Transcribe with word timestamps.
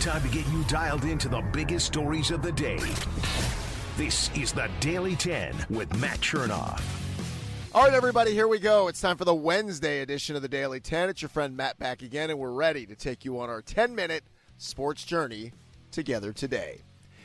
Time 0.00 0.22
to 0.22 0.28
get 0.28 0.46
you 0.52 0.62
dialed 0.68 1.04
into 1.04 1.28
the 1.28 1.40
biggest 1.52 1.86
stories 1.86 2.30
of 2.30 2.40
the 2.40 2.52
day. 2.52 2.78
This 3.96 4.30
is 4.36 4.52
the 4.52 4.70
Daily 4.78 5.16
10 5.16 5.66
with 5.70 5.92
Matt 5.98 6.20
Chernoff. 6.20 6.80
All 7.74 7.82
right, 7.82 7.92
everybody, 7.92 8.32
here 8.32 8.46
we 8.46 8.60
go. 8.60 8.86
It's 8.86 9.00
time 9.00 9.16
for 9.16 9.24
the 9.24 9.34
Wednesday 9.34 10.00
edition 10.00 10.36
of 10.36 10.42
the 10.42 10.48
Daily 10.48 10.78
10. 10.78 11.08
It's 11.08 11.20
your 11.20 11.28
friend 11.28 11.56
Matt 11.56 11.80
back 11.80 12.02
again, 12.02 12.30
and 12.30 12.38
we're 12.38 12.52
ready 12.52 12.86
to 12.86 12.94
take 12.94 13.24
you 13.24 13.40
on 13.40 13.50
our 13.50 13.60
10 13.60 13.96
minute 13.96 14.22
sports 14.56 15.02
journey 15.02 15.52
together 15.90 16.32
today. 16.32 16.82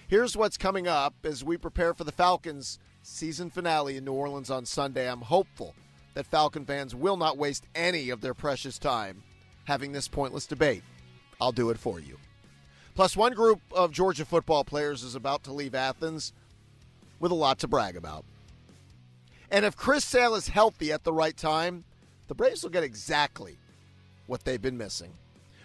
Here's 0.08 0.36
what's 0.36 0.58
coming 0.58 0.88
up 0.88 1.14
as 1.24 1.44
we 1.44 1.58
prepare 1.58 1.94
for 1.94 2.06
the 2.06 2.12
Falcons' 2.12 2.80
season 3.04 3.52
finale 3.52 3.98
in 3.98 4.06
New 4.06 4.14
Orleans 4.14 4.50
on 4.50 4.66
Sunday. 4.66 5.08
I'm 5.08 5.22
hopeful 5.22 5.76
that 6.16 6.26
Falcon 6.26 6.66
fans 6.66 6.96
will 6.96 7.18
not 7.18 7.38
waste 7.38 7.68
any 7.76 8.10
of 8.10 8.22
their 8.22 8.34
precious 8.34 8.80
time 8.80 9.22
having 9.66 9.92
this 9.92 10.08
pointless 10.08 10.48
debate. 10.48 10.82
I'll 11.40 11.52
do 11.52 11.70
it 11.70 11.78
for 11.78 12.00
you. 12.00 12.18
Plus, 12.96 13.18
one 13.18 13.34
group 13.34 13.60
of 13.72 13.92
Georgia 13.92 14.26
football 14.26 14.64
players 14.64 15.04
is 15.04 15.16
about 15.16 15.44
to 15.44 15.54
leave 15.54 15.74
Athens 15.74 16.32
with 17.20 17.32
a 17.32 17.36
lot 17.36 17.58
to 17.60 17.68
brag 17.68 17.96
about. 17.96 18.24
And 19.50 19.66
if 19.66 19.76
Chris 19.76 20.06
Sale 20.06 20.36
is 20.36 20.48
healthy 20.48 20.92
at 20.92 21.04
the 21.04 21.14
right 21.14 21.36
time, 21.36 21.86
the 22.28 22.36
Braves 22.36 22.64
will 22.64 22.70
get 22.70 22.84
exactly 22.84 23.58
what 24.28 24.44
they've 24.44 24.62
been 24.62 24.78
missing. 24.78 25.12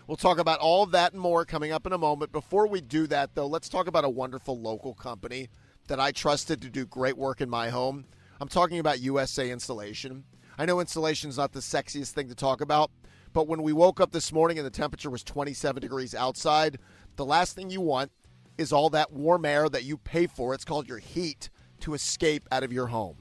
We'll 0.06 0.16
talk 0.16 0.38
about 0.38 0.60
all 0.60 0.82
of 0.82 0.90
that 0.92 1.12
and 1.12 1.20
more 1.20 1.44
coming 1.44 1.70
up 1.70 1.86
in 1.86 1.92
a 1.92 1.98
moment. 1.98 2.32
Before 2.32 2.66
we 2.66 2.80
do 2.80 3.06
that, 3.08 3.34
though, 3.34 3.46
let's 3.46 3.68
talk 3.68 3.86
about 3.86 4.04
a 4.04 4.08
wonderful 4.08 4.58
local 4.58 4.94
company 4.94 5.48
that 5.86 6.00
I 6.00 6.12
trusted 6.12 6.62
to 6.62 6.70
do 6.70 6.86
great 6.86 7.18
work 7.18 7.42
in 7.42 7.50
my 7.50 7.68
home. 7.68 8.06
I'm 8.40 8.48
talking 8.48 8.78
about 8.78 9.00
USA 9.00 9.50
Insulation. 9.50 10.24
I 10.58 10.64
know 10.64 10.80
insulation 10.80 11.28
is 11.28 11.36
not 11.36 11.52
the 11.52 11.60
sexiest 11.60 12.12
thing 12.12 12.28
to 12.28 12.34
talk 12.34 12.60
about, 12.62 12.90
but 13.32 13.48
when 13.48 13.62
we 13.62 13.72
woke 13.72 14.00
up 14.00 14.12
this 14.12 14.32
morning 14.32 14.58
and 14.58 14.66
the 14.66 14.70
temperature 14.70 15.10
was 15.10 15.22
27 15.22 15.80
degrees 15.80 16.14
outside, 16.14 16.78
the 17.18 17.26
last 17.26 17.54
thing 17.54 17.68
you 17.68 17.82
want 17.82 18.10
is 18.56 18.72
all 18.72 18.88
that 18.90 19.12
warm 19.12 19.44
air 19.44 19.68
that 19.68 19.84
you 19.84 19.98
pay 19.98 20.26
for. 20.26 20.54
It's 20.54 20.64
called 20.64 20.88
your 20.88 20.98
heat 20.98 21.50
to 21.80 21.92
escape 21.92 22.48
out 22.50 22.62
of 22.62 22.72
your 22.72 22.86
home. 22.86 23.18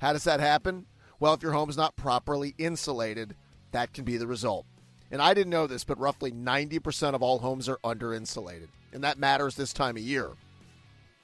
How 0.00 0.12
does 0.14 0.24
that 0.24 0.40
happen? 0.40 0.86
Well, 1.18 1.34
if 1.34 1.42
your 1.42 1.52
home 1.52 1.68
is 1.68 1.76
not 1.76 1.96
properly 1.96 2.54
insulated, 2.56 3.36
that 3.72 3.92
can 3.92 4.04
be 4.04 4.16
the 4.16 4.26
result. 4.26 4.64
And 5.10 5.20
I 5.20 5.34
didn't 5.34 5.50
know 5.50 5.66
this, 5.66 5.84
but 5.84 5.98
roughly 5.98 6.32
90% 6.32 7.14
of 7.14 7.22
all 7.22 7.40
homes 7.40 7.68
are 7.68 7.78
under 7.84 8.14
insulated. 8.14 8.68
And 8.92 9.04
that 9.04 9.18
matters 9.18 9.56
this 9.56 9.72
time 9.72 9.96
of 9.96 10.02
year. 10.02 10.30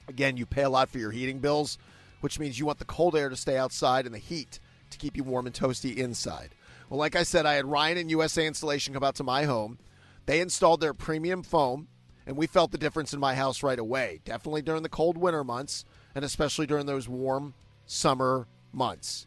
Again, 0.07 0.37
you 0.37 0.45
pay 0.45 0.63
a 0.63 0.69
lot 0.69 0.89
for 0.89 0.99
your 0.99 1.11
heating 1.11 1.39
bills, 1.39 1.77
which 2.21 2.39
means 2.39 2.59
you 2.59 2.65
want 2.65 2.79
the 2.79 2.85
cold 2.85 3.15
air 3.15 3.29
to 3.29 3.35
stay 3.35 3.57
outside 3.57 4.05
and 4.05 4.13
the 4.13 4.19
heat 4.19 4.59
to 4.89 4.97
keep 4.97 5.17
you 5.17 5.23
warm 5.23 5.47
and 5.47 5.55
toasty 5.55 5.95
inside. 5.95 6.55
Well, 6.89 6.99
like 6.99 7.15
I 7.15 7.23
said, 7.23 7.45
I 7.45 7.55
had 7.55 7.65
Ryan 7.65 7.97
and 7.97 8.11
USA 8.11 8.45
Installation 8.45 8.93
come 8.93 9.03
out 9.03 9.15
to 9.15 9.23
my 9.23 9.43
home. 9.43 9.79
They 10.25 10.41
installed 10.41 10.81
their 10.81 10.93
premium 10.93 11.43
foam, 11.43 11.87
and 12.27 12.35
we 12.35 12.45
felt 12.45 12.71
the 12.71 12.77
difference 12.77 13.13
in 13.13 13.19
my 13.19 13.33
house 13.33 13.63
right 13.63 13.79
away. 13.79 14.19
Definitely 14.25 14.61
during 14.61 14.83
the 14.83 14.89
cold 14.89 15.17
winter 15.17 15.45
months, 15.45 15.85
and 16.13 16.25
especially 16.25 16.67
during 16.67 16.85
those 16.85 17.07
warm 17.07 17.53
summer 17.85 18.47
months. 18.73 19.25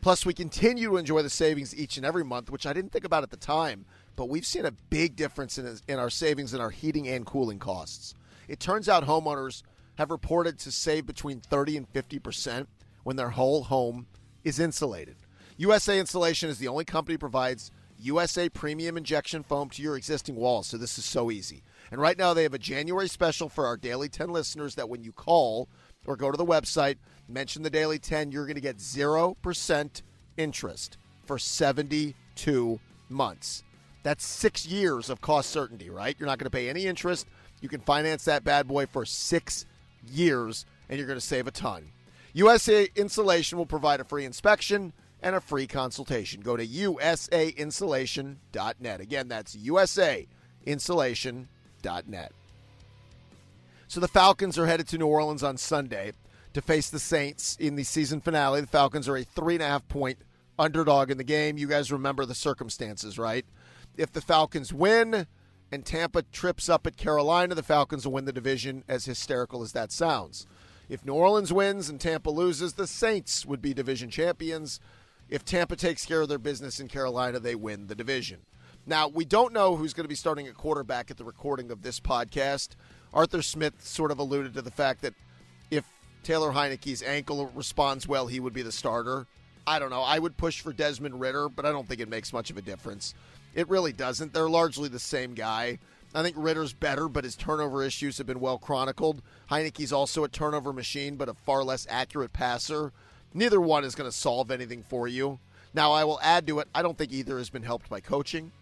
Plus, 0.00 0.24
we 0.24 0.32
continue 0.32 0.90
to 0.90 0.96
enjoy 0.96 1.22
the 1.22 1.28
savings 1.28 1.76
each 1.76 1.96
and 1.96 2.06
every 2.06 2.24
month, 2.24 2.48
which 2.48 2.64
I 2.64 2.72
didn't 2.72 2.92
think 2.92 3.04
about 3.04 3.24
at 3.24 3.30
the 3.30 3.36
time, 3.36 3.84
but 4.14 4.28
we've 4.28 4.46
seen 4.46 4.64
a 4.64 4.70
big 4.70 5.16
difference 5.16 5.58
in, 5.58 5.78
in 5.88 5.98
our 5.98 6.08
savings 6.08 6.54
in 6.54 6.60
our 6.60 6.70
heating 6.70 7.08
and 7.08 7.26
cooling 7.26 7.58
costs. 7.58 8.14
It 8.46 8.60
turns 8.60 8.88
out 8.88 9.04
homeowners 9.04 9.64
have 9.96 10.12
reported 10.12 10.60
to 10.60 10.70
save 10.70 11.04
between 11.04 11.40
30 11.40 11.78
and 11.78 11.92
50% 11.92 12.68
when 13.02 13.16
their 13.16 13.30
whole 13.30 13.64
home 13.64 14.06
is 14.44 14.60
insulated. 14.60 15.16
USA 15.56 15.98
Insulation 15.98 16.48
is 16.48 16.58
the 16.58 16.68
only 16.68 16.84
company 16.84 17.16
provides 17.16 17.72
USA 17.98 18.48
premium 18.48 18.96
injection 18.96 19.42
foam 19.42 19.70
to 19.70 19.82
your 19.82 19.96
existing 19.96 20.36
walls, 20.36 20.66
so 20.68 20.76
this 20.76 20.98
is 20.98 21.04
so 21.04 21.30
easy. 21.30 21.62
And 21.90 22.00
right 22.00 22.18
now 22.18 22.34
they 22.34 22.42
have 22.42 22.54
a 22.54 22.58
January 22.58 23.08
special 23.08 23.48
for 23.48 23.66
our 23.66 23.76
Daily 23.76 24.08
10 24.08 24.30
listeners 24.30 24.74
that 24.74 24.88
when 24.88 25.02
you 25.02 25.12
call 25.12 25.68
or 26.06 26.16
go 26.16 26.30
to 26.30 26.36
the 26.36 26.44
website, 26.44 26.96
mention 27.28 27.62
the 27.62 27.70
Daily 27.70 27.98
10, 27.98 28.32
you're 28.32 28.46
going 28.46 28.56
to 28.56 28.60
get 28.60 28.78
0% 28.78 30.02
interest 30.36 30.98
for 31.24 31.38
72 31.38 32.80
months. 33.08 33.62
That's 34.02 34.24
six 34.24 34.66
years 34.66 35.10
of 35.10 35.20
cost 35.20 35.50
certainty, 35.50 35.90
right? 35.90 36.16
You're 36.18 36.28
not 36.28 36.38
going 36.38 36.50
to 36.50 36.56
pay 36.56 36.68
any 36.68 36.86
interest. 36.86 37.26
You 37.60 37.68
can 37.68 37.80
finance 37.80 38.24
that 38.26 38.44
bad 38.44 38.68
boy 38.68 38.86
for 38.86 39.04
six 39.04 39.66
years, 40.08 40.64
and 40.88 40.98
you're 40.98 41.08
going 41.08 41.18
to 41.18 41.24
save 41.24 41.48
a 41.48 41.50
ton. 41.50 41.90
USA 42.32 42.88
Insulation 42.94 43.58
will 43.58 43.66
provide 43.66 43.98
a 44.00 44.04
free 44.04 44.24
inspection 44.24 44.92
and 45.22 45.34
a 45.34 45.40
free 45.40 45.66
consultation. 45.66 46.42
Go 46.42 46.56
to 46.56 46.64
usainsulation.net. 46.66 49.00
Again, 49.00 49.28
that's 49.28 49.56
usainsulation.net. 49.56 51.46
So 53.88 54.00
the 54.00 54.08
Falcons 54.08 54.58
are 54.58 54.66
headed 54.66 54.88
to 54.88 54.98
New 54.98 55.06
Orleans 55.06 55.42
on 55.42 55.56
Sunday 55.56 56.12
to 56.54 56.60
face 56.60 56.90
the 56.90 56.98
Saints 56.98 57.56
in 57.60 57.76
the 57.76 57.84
season 57.84 58.20
finale. 58.20 58.60
The 58.60 58.66
Falcons 58.66 59.08
are 59.08 59.16
a 59.16 59.24
three 59.24 59.54
and 59.54 59.62
a 59.62 59.68
half 59.68 59.86
point 59.88 60.18
underdog 60.58 61.10
in 61.10 61.18
the 61.18 61.24
game. 61.24 61.58
You 61.58 61.68
guys 61.68 61.92
remember 61.92 62.24
the 62.24 62.34
circumstances, 62.34 63.18
right? 63.18 63.44
If 63.96 64.12
the 64.12 64.20
Falcons 64.20 64.72
win 64.72 65.26
and 65.70 65.84
Tampa 65.84 66.22
trips 66.22 66.68
up 66.68 66.86
at 66.86 66.96
Carolina, 66.96 67.54
the 67.54 67.62
Falcons 67.62 68.06
will 68.06 68.12
win 68.12 68.24
the 68.24 68.32
division, 68.32 68.84
as 68.88 69.04
hysterical 69.04 69.62
as 69.62 69.72
that 69.72 69.92
sounds. 69.92 70.46
If 70.88 71.04
New 71.04 71.14
Orleans 71.14 71.52
wins 71.52 71.88
and 71.88 72.00
Tampa 72.00 72.30
loses, 72.30 72.74
the 72.74 72.86
Saints 72.86 73.44
would 73.44 73.60
be 73.60 73.74
division 73.74 74.08
champions. 74.08 74.80
If 75.28 75.44
Tampa 75.44 75.74
takes 75.76 76.06
care 76.06 76.20
of 76.20 76.28
their 76.28 76.38
business 76.38 76.78
in 76.78 76.88
Carolina, 76.88 77.40
they 77.40 77.54
win 77.56 77.88
the 77.88 77.96
division. 77.96 78.42
Now, 78.88 79.08
we 79.08 79.24
don't 79.24 79.52
know 79.52 79.74
who's 79.74 79.94
going 79.94 80.04
to 80.04 80.08
be 80.08 80.14
starting 80.14 80.46
at 80.46 80.54
quarterback 80.54 81.10
at 81.10 81.16
the 81.16 81.24
recording 81.24 81.72
of 81.72 81.82
this 81.82 81.98
podcast. 81.98 82.70
Arthur 83.12 83.42
Smith 83.42 83.84
sort 83.84 84.12
of 84.12 84.20
alluded 84.20 84.54
to 84.54 84.62
the 84.62 84.70
fact 84.70 85.02
that 85.02 85.14
if 85.72 85.84
Taylor 86.22 86.52
Heinicke's 86.52 87.02
ankle 87.02 87.50
responds 87.54 88.06
well, 88.06 88.28
he 88.28 88.38
would 88.38 88.52
be 88.52 88.62
the 88.62 88.70
starter. 88.70 89.26
I 89.66 89.80
don't 89.80 89.90
know. 89.90 90.02
I 90.02 90.20
would 90.20 90.36
push 90.36 90.60
for 90.60 90.72
Desmond 90.72 91.18
Ridder, 91.18 91.48
but 91.48 91.66
I 91.66 91.72
don't 91.72 91.88
think 91.88 92.00
it 92.00 92.08
makes 92.08 92.32
much 92.32 92.50
of 92.50 92.58
a 92.58 92.62
difference. 92.62 93.14
It 93.56 93.68
really 93.68 93.92
doesn't. 93.92 94.32
They're 94.32 94.48
largely 94.48 94.88
the 94.88 95.00
same 95.00 95.34
guy. 95.34 95.80
I 96.14 96.22
think 96.22 96.36
Ridder's 96.38 96.72
better, 96.72 97.08
but 97.08 97.24
his 97.24 97.34
turnover 97.34 97.82
issues 97.82 98.18
have 98.18 98.26
been 98.28 98.38
well 98.38 98.58
chronicled. 98.58 99.20
Heinicke's 99.50 99.92
also 99.92 100.22
a 100.22 100.28
turnover 100.28 100.72
machine, 100.72 101.16
but 101.16 101.28
a 101.28 101.34
far 101.34 101.64
less 101.64 101.88
accurate 101.90 102.32
passer. 102.32 102.92
Neither 103.34 103.60
one 103.60 103.82
is 103.82 103.96
going 103.96 104.08
to 104.08 104.16
solve 104.16 104.52
anything 104.52 104.84
for 104.84 105.08
you. 105.08 105.40
Now, 105.74 105.90
I 105.90 106.04
will 106.04 106.20
add 106.22 106.46
to 106.46 106.60
it, 106.60 106.68
I 106.72 106.82
don't 106.82 106.96
think 106.96 107.12
either 107.12 107.36
has 107.38 107.50
been 107.50 107.64
helped 107.64 107.90
by 107.90 107.98
coaching. 107.98 108.52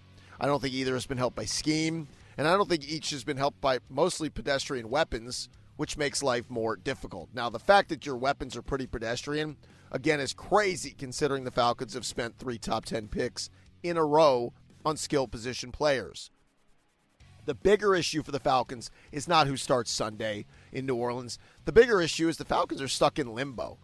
I 0.41 0.47
don't 0.47 0.61
think 0.61 0.75
either 0.75 0.95
has 0.95 1.07
been 1.07 1.19
helped 1.19 1.37
by 1.37 1.45
scheme. 1.45 2.09
And 2.37 2.49
I 2.49 2.57
don't 2.57 2.69
think 2.69 2.89
each 2.89 3.11
has 3.11 3.25
been 3.25 3.37
helped 3.37 3.61
by 3.61 3.79
mostly 3.89 4.29
pedestrian 4.29 4.91
weapons, 4.91 5.49
which 5.77 5.97
makes 5.97 6.23
life 6.23 6.49
more 6.49 6.77
difficult. 6.77 7.29
Now, 7.33 7.49
the 7.49 7.59
fact 7.59 7.89
that 7.91 8.07
your 8.07 8.17
weapons 8.17 8.57
are 8.57 8.63
pretty 8.63 8.87
pedestrian, 8.87 9.57
again, 9.93 10.21
is 10.21 10.33
crazy 10.33 10.95
considering 10.97 11.45
the 11.45 11.51
Falcons 11.51 11.95
have 11.95 12.07
spent 12.07 12.39
three 12.39 12.59
top 12.59 12.85
10 12.85 13.09
picks 13.09 13.51
in 13.83 13.97
a 13.97 14.05
row 14.05 14.53
on 14.85 14.97
skill 14.97 15.29
position 15.29 15.71
players. 15.71 16.31
The 17.47 17.55
bigger 17.55 17.95
issue 17.95 18.23
for 18.23 18.33
the 18.33 18.41
Falcons 18.41 18.91
is 19.13 19.29
not 19.29 19.47
who 19.47 19.57
starts 19.57 19.91
Sunday 19.91 20.47
in 20.73 20.87
New 20.87 20.97
Orleans. 20.97 21.39
The 21.67 21.73
bigger 21.73 22.01
issue 22.01 22.29
is 22.29 22.39
the 22.39 22.45
Falcons 22.45 22.81
are 22.81 22.89
stuck 22.89 23.19
in 23.19 23.35
limbo 23.35 23.79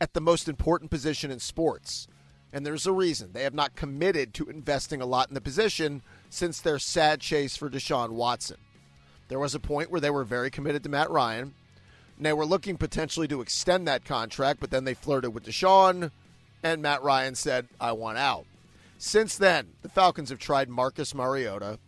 at 0.00 0.12
the 0.12 0.20
most 0.20 0.48
important 0.48 0.90
position 0.90 1.30
in 1.30 1.38
sports. 1.38 2.08
And 2.54 2.64
there's 2.64 2.86
a 2.86 2.92
reason. 2.92 3.32
They 3.32 3.42
have 3.42 3.52
not 3.52 3.76
committed 3.76 4.32
to 4.34 4.48
investing 4.48 5.02
a 5.02 5.06
lot 5.06 5.28
in 5.28 5.34
the 5.34 5.42
position 5.42 6.00
since 6.30 6.60
their 6.60 6.78
sad 6.78 7.20
chase 7.20 7.56
for 7.56 7.68
Deshaun 7.68 8.10
Watson. 8.10 8.56
There 9.28 9.38
was 9.38 9.54
a 9.54 9.60
point 9.60 9.90
where 9.90 10.00
they 10.00 10.10
were 10.10 10.24
very 10.24 10.50
committed 10.50 10.82
to 10.84 10.88
Matt 10.88 11.10
Ryan. 11.10 11.52
And 12.16 12.24
they 12.24 12.32
were 12.32 12.46
looking 12.46 12.78
potentially 12.78 13.28
to 13.28 13.42
extend 13.42 13.86
that 13.86 14.06
contract, 14.06 14.60
but 14.60 14.70
then 14.70 14.84
they 14.84 14.94
flirted 14.94 15.34
with 15.34 15.44
Deshaun, 15.44 16.12
and 16.62 16.80
Matt 16.80 17.02
Ryan 17.02 17.34
said, 17.34 17.66
I 17.80 17.92
want 17.92 18.18
out. 18.18 18.46
Since 18.98 19.36
then, 19.36 19.72
the 19.82 19.88
Falcons 19.88 20.30
have 20.30 20.38
tried 20.38 20.68
Marcus 20.68 21.12
Mariota, 21.12 21.78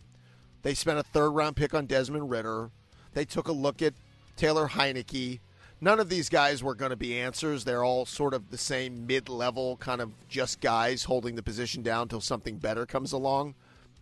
they 0.67 0.73
spent 0.73 0.99
a 0.99 1.03
third 1.03 1.29
round 1.29 1.55
pick 1.55 1.73
on 1.73 1.85
Desmond 1.85 2.29
Ridder. 2.29 2.71
They 3.13 3.23
took 3.23 3.47
a 3.47 3.53
look 3.53 3.81
at 3.81 3.93
Taylor 4.35 4.67
Heinicke. 4.67 5.39
None 5.79 5.99
of 5.99 6.09
these 6.09 6.29
guys 6.29 6.63
were 6.63 6.73
going 6.73 6.89
to 6.89 6.95
be 6.95 7.19
answers. 7.19 7.63
They're 7.63 7.83
all 7.83 8.05
sort 8.05 8.33
of 8.33 8.49
the 8.49 8.57
same 8.57 9.05
mid 9.05 9.29
level, 9.29 9.77
kind 9.77 10.01
of 10.01 10.11
just 10.27 10.59
guys 10.59 11.03
holding 11.03 11.35
the 11.35 11.43
position 11.43 11.83
down 11.83 12.03
until 12.03 12.21
something 12.21 12.57
better 12.57 12.85
comes 12.85 13.11
along. 13.11 13.53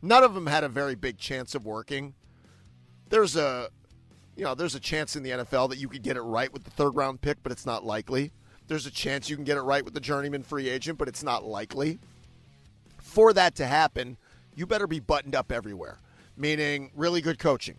None 0.02 0.24
of 0.24 0.34
them 0.34 0.48
had 0.48 0.64
a 0.64 0.70
very 0.70 0.96
big 0.96 1.18
chance 1.18 1.54
of 1.54 1.66
working. 1.66 2.14
There's 3.10 3.36
a 3.36 3.70
you 4.36 4.44
know, 4.44 4.54
there's 4.54 4.76
a 4.76 4.80
chance 4.80 5.16
in 5.16 5.24
the 5.24 5.30
NFL 5.32 5.70
that 5.70 5.78
you 5.78 5.88
could 5.88 6.02
get 6.02 6.18
it 6.18 6.22
right 6.22 6.52
with 6.52 6.64
the 6.64 6.72
third 6.72 6.96
round 6.96 7.22
pick, 7.22 7.42
but 7.42 7.52
it's 7.52 7.66
not 7.66 7.86
likely. 7.86 8.32
There's 8.68 8.86
a 8.86 8.92
chance 8.92 9.30
you 9.30 9.36
can 9.36 9.46
get 9.46 9.58
it 9.58 9.62
right 9.62 9.84
with 9.84 9.94
the 9.94 10.00
journeyman 10.00 10.44
free 10.44 10.70
agent, 10.70 10.98
but 10.98 11.08
it's 11.08 11.24
not 11.24 11.46
likely. 11.46 12.00
For 12.98 13.32
that 13.34 13.56
to 13.56 13.68
happen, 13.68 14.18
you 14.56 14.66
better 14.66 14.88
be 14.88 15.00
buttoned 15.00 15.36
up 15.36 15.52
everywhere, 15.52 16.00
meaning 16.36 16.92
really 16.96 17.22
good 17.22 17.40
coaching, 17.40 17.78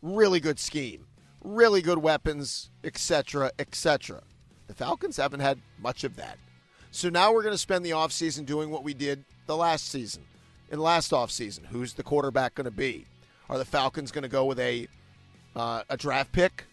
really 0.00 0.40
good 0.40 0.58
scheme, 0.58 1.06
really 1.42 1.82
good 1.82 1.98
weapons, 1.98 2.70
etc., 2.84 3.50
etc. 3.58 4.22
The 4.66 4.74
Falcons 4.74 5.16
haven't 5.16 5.40
had 5.40 5.60
much 5.78 6.04
of 6.04 6.16
that. 6.16 6.38
So 6.90 7.08
now 7.08 7.32
we're 7.32 7.42
going 7.42 7.54
to 7.54 7.58
spend 7.58 7.84
the 7.84 7.90
offseason 7.90 8.46
doing 8.46 8.70
what 8.70 8.84
we 8.84 8.94
did 8.94 9.24
the 9.46 9.56
last 9.56 9.88
season. 9.88 10.24
In 10.70 10.78
last 10.78 11.12
offseason, 11.12 11.66
who's 11.66 11.94
the 11.94 12.02
quarterback 12.02 12.54
going 12.54 12.64
to 12.64 12.70
be? 12.70 13.06
Are 13.48 13.58
the 13.58 13.64
Falcons 13.64 14.12
going 14.12 14.22
to 14.22 14.28
go 14.28 14.44
with 14.44 14.60
a 14.60 14.86
uh, 15.56 15.82
a 15.88 15.96
draft 15.96 16.32
pick? 16.32 16.66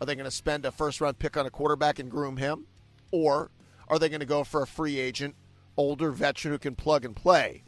Are 0.00 0.06
they 0.06 0.16
going 0.16 0.24
to 0.24 0.30
spend 0.30 0.66
a 0.66 0.72
first 0.72 1.00
round 1.00 1.18
pick 1.18 1.36
on 1.36 1.46
a 1.46 1.50
quarterback 1.50 1.98
and 1.98 2.10
groom 2.10 2.36
him? 2.36 2.66
Or 3.12 3.50
are 3.88 3.98
they 3.98 4.08
going 4.08 4.20
to 4.20 4.26
go 4.26 4.42
for 4.42 4.62
a 4.62 4.66
free 4.66 4.98
agent, 4.98 5.36
older 5.76 6.10
veteran 6.10 6.52
who 6.52 6.58
can 6.58 6.74
plug 6.74 7.04
and 7.04 7.14
play? 7.14 7.62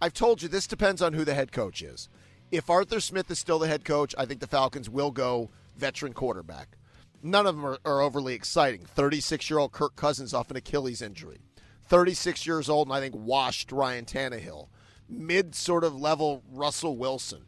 I've 0.00 0.14
told 0.14 0.42
you 0.42 0.48
this 0.48 0.66
depends 0.66 1.02
on 1.02 1.12
who 1.12 1.24
the 1.24 1.34
head 1.34 1.52
coach 1.52 1.82
is. 1.82 2.08
If 2.52 2.70
Arthur 2.70 3.00
Smith 3.00 3.30
is 3.30 3.38
still 3.38 3.58
the 3.58 3.68
head 3.68 3.84
coach, 3.84 4.14
I 4.18 4.26
think 4.26 4.40
the 4.40 4.46
Falcons 4.46 4.88
will 4.90 5.10
go 5.10 5.50
veteran 5.76 6.12
quarterback. 6.12 6.76
None 7.22 7.46
of 7.46 7.56
them 7.56 7.64
are, 7.64 7.78
are 7.84 8.00
overly 8.00 8.34
exciting. 8.34 8.82
36 8.84 9.48
year 9.48 9.58
old 9.58 9.72
Kirk 9.72 9.96
Cousins 9.96 10.34
off 10.34 10.50
an 10.50 10.56
Achilles 10.56 11.02
injury. 11.02 11.40
36 11.86 12.46
years 12.46 12.68
old 12.68 12.88
and 12.88 12.94
I 12.94 13.00
think 13.00 13.14
washed 13.16 13.70
Ryan 13.70 14.04
Tannehill. 14.04 14.68
Mid 15.08 15.54
sort 15.54 15.84
of 15.84 15.94
level 15.94 16.42
Russell 16.50 16.96
Wilson. 16.96 17.44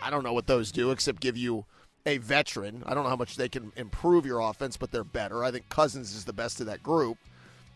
I 0.00 0.10
don't 0.10 0.22
know 0.22 0.32
what 0.32 0.46
those 0.46 0.70
do 0.70 0.90
except 0.90 1.20
give 1.20 1.36
you 1.36 1.64
a 2.06 2.18
veteran. 2.18 2.82
I 2.86 2.94
don't 2.94 3.04
know 3.04 3.10
how 3.10 3.16
much 3.16 3.36
they 3.36 3.48
can 3.48 3.72
improve 3.76 4.24
your 4.24 4.40
offense, 4.40 4.76
but 4.76 4.92
they're 4.92 5.04
better. 5.04 5.44
I 5.44 5.50
think 5.50 5.68
Cousins 5.68 6.14
is 6.14 6.24
the 6.24 6.32
best 6.32 6.60
of 6.60 6.66
that 6.66 6.82
group. 6.82 7.18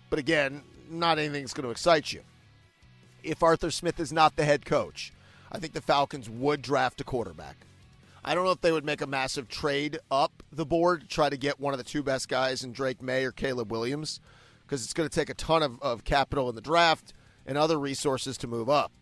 But 0.08 0.18
again, 0.18 0.62
not 0.88 1.18
anything 1.18 1.42
that's 1.42 1.54
going 1.54 1.64
to 1.64 1.70
excite 1.70 2.12
you. 2.12 2.22
If 3.22 3.42
Arthur 3.42 3.70
Smith 3.70 3.98
is 3.98 4.12
not 4.12 4.36
the 4.36 4.44
head 4.44 4.64
coach, 4.64 5.12
I 5.50 5.58
think 5.58 5.72
the 5.72 5.80
Falcons 5.80 6.28
would 6.28 6.62
draft 6.62 7.00
a 7.00 7.04
quarterback. 7.04 7.56
I 8.24 8.34
don't 8.34 8.44
know 8.44 8.52
if 8.52 8.60
they 8.60 8.72
would 8.72 8.84
make 8.84 9.00
a 9.00 9.06
massive 9.06 9.48
trade 9.48 9.98
up 10.10 10.42
the 10.52 10.66
board 10.66 11.00
to 11.00 11.06
try 11.06 11.28
to 11.28 11.36
get 11.36 11.58
one 11.58 11.74
of 11.74 11.78
the 11.78 11.84
two 11.84 12.02
best 12.02 12.28
guys 12.28 12.62
in 12.62 12.72
Drake 12.72 13.02
Maye 13.02 13.24
or 13.24 13.32
Caleb 13.32 13.72
Williams 13.72 14.20
because 14.62 14.84
it's 14.84 14.92
going 14.92 15.08
to 15.08 15.14
take 15.14 15.28
a 15.28 15.34
ton 15.34 15.62
of, 15.62 15.82
of 15.82 16.04
capital 16.04 16.48
in 16.48 16.54
the 16.54 16.60
draft 16.60 17.12
and 17.46 17.58
other 17.58 17.78
resources 17.78 18.38
to 18.38 18.46
move 18.46 18.70
up 18.70 18.92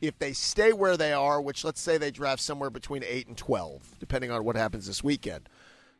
if 0.00 0.18
they 0.18 0.32
stay 0.32 0.72
where 0.72 0.96
they 0.96 1.12
are, 1.12 1.40
which 1.40 1.64
let's 1.64 1.80
say 1.80 1.96
they 1.96 2.10
draft 2.10 2.42
somewhere 2.42 2.70
between 2.70 3.02
8 3.02 3.28
and 3.28 3.36
12, 3.36 3.98
depending 3.98 4.30
on 4.30 4.44
what 4.44 4.56
happens 4.56 4.86
this 4.86 5.02
weekend. 5.02 5.48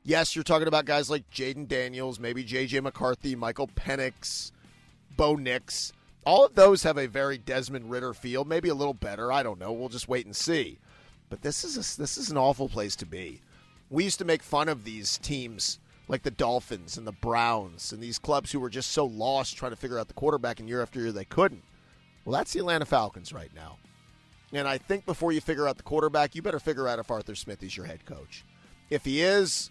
Yes, 0.05 0.37
you're 0.37 0.45
talking 0.45 0.69
about 0.69 0.85
guys 0.85 1.11
like 1.11 1.29
Jayden 1.31 1.67
Daniels, 1.67 2.21
maybe 2.21 2.45
J.J. 2.45 2.81
McCarthy, 2.81 3.35
Michael 3.35 3.69
Penix, 3.69 4.53
Bo 5.17 5.35
Nix. 5.35 5.93
All 6.25 6.45
of 6.45 6.55
those 6.55 6.83
have 6.83 6.99
a 6.99 7.07
very 7.07 7.39
Desmond 7.39 7.91
Ridder 7.91 8.15
feel, 8.15 8.45
maybe 8.45 8.69
a 8.69 8.75
little 8.75 8.95
better. 8.95 9.33
I 9.33 9.43
don't 9.43 9.59
know. 9.59 9.73
We'll 9.73 9.89
just 9.89 10.09
wait 10.09 10.27
and 10.27 10.37
see. 10.37 10.79
But 11.29 11.43
this 11.43 11.65
is 11.65 11.77
a, 11.77 12.01
this 12.01 12.17
is 12.17 12.31
an 12.31 12.37
awful 12.37 12.69
place 12.69 12.97
to 12.97 13.07
be. 13.07 13.41
We 13.91 14.05
used 14.05 14.19
to 14.19 14.25
make 14.25 14.43
fun 14.43 14.69
of 14.69 14.85
these 14.85 15.19
teams 15.19 15.79
like 16.09 16.23
the 16.23 16.31
Dolphins 16.31 16.97
and 16.97 17.07
the 17.07 17.13
Browns 17.13 17.93
and 17.93 18.03
these 18.03 18.19
clubs 18.19 18.53
who 18.53 18.61
were 18.61 18.71
just 18.71 18.93
so 18.93 19.05
lost 19.05 19.57
trying 19.57 19.73
to 19.73 19.77
figure 19.77 19.99
out 19.99 20.09
the 20.09 20.15
quarterback, 20.15 20.61
and 20.61 20.69
year 20.69 20.83
after 20.83 21.01
year 21.01 21.13
they 21.13 21.25
couldn't. 21.25 21.65
Well, 22.25 22.33
that's 22.33 22.53
the 22.53 22.61
Atlanta 22.61 22.85
Falcons 22.85 23.33
right 23.33 23.51
now. 23.55 23.79
And 24.53 24.69
I 24.69 24.79
think 24.79 25.07
before 25.07 25.33
you 25.33 25.41
figure 25.41 25.67
out 25.69 25.77
the 25.77 25.83
quarterback, 25.83 26.35
you 26.35 26.43
better 26.43 26.61
figure 26.61 26.87
out 26.87 26.99
if 26.99 27.11
Arthur 27.11 27.35
Smith 27.35 27.63
is 27.63 27.77
your 27.77 27.87
head 27.87 28.05
coach. 28.05 28.45
If 28.91 29.05
he 29.05 29.21
is, 29.21 29.71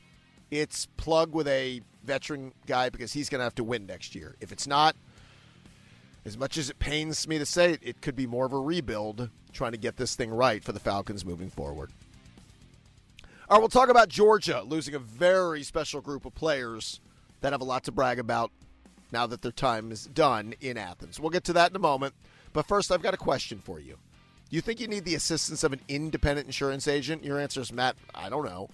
it's 0.52 0.88
plug 0.98 1.34
with 1.34 1.48
a 1.48 1.82
veteran 2.04 2.54
guy 2.68 2.90
because 2.90 3.14
he's 3.14 3.30
going 3.30 3.40
to 3.40 3.46
have 3.46 3.56
to 3.56 3.64
win 3.64 3.86
next 3.86 4.16
year. 4.16 4.36
If 4.42 4.52
it's 4.52 4.68
not, 4.68 4.96
as 6.26 6.38
much 6.38 6.58
as 6.58 6.70
it 6.70 6.80
pains 6.80 7.28
me 7.28 7.38
to 7.38 7.46
say 7.46 7.74
it, 7.74 7.80
it 7.84 8.02
could 8.02 8.16
be 8.16 8.28
more 8.28 8.46
of 8.46 8.54
a 8.54 8.60
rebuild 8.60 9.30
trying 9.54 9.72
to 9.72 9.78
get 9.78 9.98
this 9.98 10.16
thing 10.16 10.32
right 10.32 10.64
for 10.64 10.72
the 10.72 10.80
Falcons 10.80 11.24
moving 11.24 11.50
forward. 11.50 11.92
All 13.48 13.58
right, 13.58 13.60
we'll 13.60 13.70
talk 13.70 13.90
about 13.90 14.10
Georgia 14.10 14.64
losing 14.64 14.96
a 14.96 15.00
very 15.00 15.62
special 15.62 16.02
group 16.02 16.26
of 16.26 16.34
players 16.34 17.00
that 17.42 17.54
have 17.54 17.62
a 17.62 17.66
lot 17.66 17.84
to 17.84 17.92
brag 17.92 18.18
about 18.18 18.52
now 19.12 19.28
that 19.28 19.44
their 19.44 19.52
time 19.52 19.92
is 19.92 20.08
done 20.08 20.56
in 20.62 20.78
Athens. 20.78 21.20
We'll 21.20 21.30
get 21.30 21.44
to 21.46 21.54
that 21.54 21.70
in 21.70 21.76
a 21.76 21.80
moment. 21.80 22.16
But 22.54 22.66
first, 22.68 22.92
I've 22.92 23.04
got 23.04 23.14
a 23.14 23.18
question 23.18 23.60
for 23.60 23.80
you. 23.80 23.98
Do 24.50 24.56
you 24.56 24.62
think 24.62 24.80
you 24.80 24.88
need 24.88 25.06
the 25.06 25.16
assistance 25.16 25.64
of 25.64 25.74
an 25.74 25.82
independent 25.88 26.48
insurance 26.48 26.88
agent? 26.88 27.24
Your 27.24 27.40
answer 27.40 27.62
is, 27.62 27.72
Matt, 27.72 27.98
I 28.16 28.30
don't 28.30 28.46
know. 28.46 28.70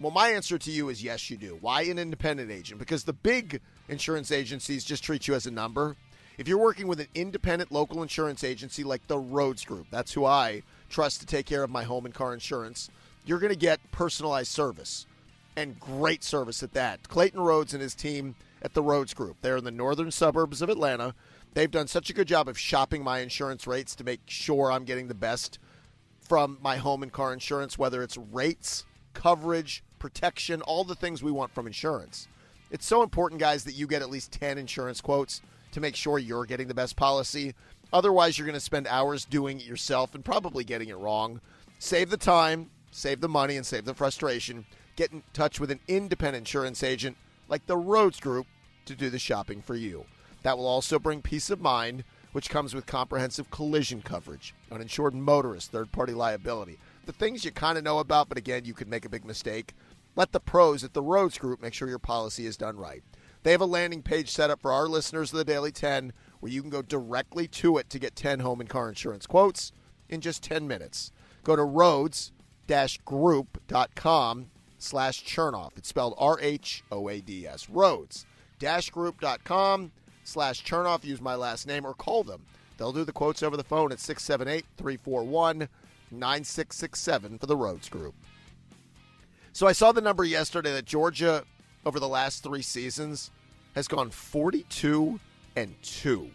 Well, 0.00 0.10
my 0.10 0.30
answer 0.30 0.58
to 0.58 0.70
you 0.70 0.88
is 0.88 1.02
yes, 1.02 1.30
you 1.30 1.36
do. 1.36 1.58
Why 1.60 1.82
an 1.82 1.98
independent 1.98 2.50
agent? 2.50 2.78
Because 2.78 3.04
the 3.04 3.12
big 3.12 3.60
insurance 3.88 4.30
agencies 4.30 4.84
just 4.84 5.04
treat 5.04 5.28
you 5.28 5.34
as 5.34 5.46
a 5.46 5.50
number. 5.50 5.96
If 6.40 6.48
you're 6.48 6.56
working 6.56 6.88
with 6.88 7.00
an 7.00 7.08
independent 7.14 7.70
local 7.70 8.00
insurance 8.00 8.44
agency 8.44 8.82
like 8.82 9.06
the 9.06 9.18
Rhoads 9.18 9.66
Group, 9.66 9.88
that's 9.90 10.14
who 10.14 10.24
I 10.24 10.62
trust 10.88 11.20
to 11.20 11.26
take 11.26 11.44
care 11.44 11.62
of 11.62 11.68
my 11.68 11.82
home 11.82 12.06
and 12.06 12.14
car 12.14 12.32
insurance, 12.32 12.88
you're 13.26 13.38
going 13.38 13.52
to 13.52 13.58
get 13.58 13.78
personalized 13.92 14.50
service 14.50 15.04
and 15.54 15.78
great 15.78 16.24
service 16.24 16.62
at 16.62 16.72
that. 16.72 17.06
Clayton 17.10 17.40
Rhoads 17.40 17.74
and 17.74 17.82
his 17.82 17.94
team 17.94 18.36
at 18.62 18.72
the 18.72 18.82
Rhoads 18.82 19.14
Group, 19.14 19.36
they're 19.42 19.58
in 19.58 19.64
the 19.64 19.70
northern 19.70 20.10
suburbs 20.10 20.62
of 20.62 20.70
Atlanta. 20.70 21.14
They've 21.52 21.70
done 21.70 21.88
such 21.88 22.08
a 22.08 22.14
good 22.14 22.26
job 22.26 22.48
of 22.48 22.58
shopping 22.58 23.04
my 23.04 23.18
insurance 23.18 23.66
rates 23.66 23.94
to 23.96 24.04
make 24.04 24.22
sure 24.24 24.72
I'm 24.72 24.84
getting 24.84 25.08
the 25.08 25.14
best 25.14 25.58
from 26.22 26.56
my 26.62 26.78
home 26.78 27.02
and 27.02 27.12
car 27.12 27.34
insurance, 27.34 27.76
whether 27.76 28.02
it's 28.02 28.16
rates, 28.16 28.86
coverage, 29.12 29.84
protection, 29.98 30.62
all 30.62 30.84
the 30.84 30.94
things 30.94 31.22
we 31.22 31.32
want 31.32 31.52
from 31.52 31.66
insurance. 31.66 32.28
It's 32.70 32.86
so 32.86 33.02
important, 33.02 33.42
guys, 33.42 33.64
that 33.64 33.74
you 33.74 33.86
get 33.86 34.00
at 34.00 34.08
least 34.08 34.32
10 34.32 34.56
insurance 34.56 35.02
quotes 35.02 35.42
to 35.72 35.80
make 35.80 35.96
sure 35.96 36.18
you're 36.18 36.44
getting 36.44 36.68
the 36.68 36.74
best 36.74 36.96
policy. 36.96 37.54
Otherwise, 37.92 38.38
you're 38.38 38.46
going 38.46 38.54
to 38.54 38.60
spend 38.60 38.86
hours 38.86 39.24
doing 39.24 39.60
it 39.60 39.66
yourself 39.66 40.14
and 40.14 40.24
probably 40.24 40.64
getting 40.64 40.88
it 40.88 40.98
wrong. 40.98 41.40
Save 41.78 42.10
the 42.10 42.16
time, 42.16 42.70
save 42.90 43.20
the 43.20 43.28
money, 43.28 43.56
and 43.56 43.66
save 43.66 43.84
the 43.84 43.94
frustration. 43.94 44.64
Get 44.96 45.12
in 45.12 45.22
touch 45.32 45.58
with 45.58 45.70
an 45.70 45.80
independent 45.88 46.42
insurance 46.42 46.82
agent 46.82 47.16
like 47.48 47.66
the 47.66 47.76
Rhoads 47.76 48.20
Group 48.20 48.46
to 48.86 48.94
do 48.94 49.10
the 49.10 49.18
shopping 49.18 49.60
for 49.60 49.74
you. 49.74 50.04
That 50.42 50.56
will 50.56 50.66
also 50.66 50.98
bring 50.98 51.22
peace 51.22 51.50
of 51.50 51.60
mind, 51.60 52.04
which 52.32 52.48
comes 52.48 52.74
with 52.74 52.86
comprehensive 52.86 53.50
collision 53.50 54.02
coverage, 54.02 54.54
uninsured 54.70 55.14
motorist, 55.14 55.72
third 55.72 55.90
party 55.92 56.12
liability. 56.12 56.78
The 57.06 57.12
things 57.12 57.44
you 57.44 57.50
kind 57.50 57.76
of 57.76 57.84
know 57.84 57.98
about, 57.98 58.28
but 58.28 58.38
again, 58.38 58.64
you 58.64 58.74
could 58.74 58.88
make 58.88 59.04
a 59.04 59.10
big 59.10 59.24
mistake. 59.24 59.74
Let 60.16 60.32
the 60.32 60.40
pros 60.40 60.84
at 60.84 60.92
the 60.92 61.02
Rhoads 61.02 61.38
Group 61.38 61.60
make 61.60 61.74
sure 61.74 61.88
your 61.88 61.98
policy 61.98 62.46
is 62.46 62.56
done 62.56 62.76
right. 62.76 63.02
They 63.42 63.52
have 63.52 63.60
a 63.60 63.66
landing 63.66 64.02
page 64.02 64.30
set 64.30 64.50
up 64.50 64.60
for 64.60 64.72
our 64.72 64.88
listeners 64.88 65.32
of 65.32 65.38
the 65.38 65.44
Daily 65.44 65.72
10 65.72 66.12
where 66.40 66.52
you 66.52 66.60
can 66.60 66.68
go 66.70 66.82
directly 66.82 67.48
to 67.48 67.78
it 67.78 67.88
to 67.90 67.98
get 67.98 68.14
10 68.16 68.40
home 68.40 68.60
and 68.60 68.68
car 68.68 68.88
insurance 68.88 69.26
quotes 69.26 69.72
in 70.08 70.20
just 70.20 70.42
10 70.42 70.68
minutes. 70.68 71.12
Go 71.44 71.54
to 71.56 71.62
rhoads-group.com 71.62 74.50
slash 74.78 75.24
chernoff. 75.24 75.70
It's 75.76 75.88
spelled 75.88 76.14
R-H-O-A-D-S. 76.18 77.66
Rhoads-group.com 77.66 79.92
slash 80.24 80.64
Chernoff. 80.64 81.04
Use 81.04 81.20
my 81.20 81.34
last 81.34 81.66
name 81.66 81.86
or 81.86 81.92
call 81.94 82.24
them. 82.24 82.42
They'll 82.76 82.92
do 82.92 83.04
the 83.04 83.12
quotes 83.12 83.42
over 83.42 83.56
the 83.56 83.64
phone 83.64 83.92
at 83.92 84.00
678 84.00 84.64
341 84.76 85.68
9667 86.10 87.38
for 87.38 87.46
the 87.46 87.56
Rhoads 87.56 87.88
Group. 87.90 88.14
So 89.52 89.66
I 89.66 89.72
saw 89.72 89.90
the 89.92 90.00
number 90.00 90.24
yesterday 90.24 90.72
that 90.72 90.86
Georgia, 90.86 91.44
over 91.84 92.00
the 92.00 92.08
last 92.08 92.42
three 92.42 92.62
seasons, 92.62 93.30
has 93.74 93.88
gone 93.88 94.10
42 94.10 95.20
and 95.56 95.74
2. 95.82 96.30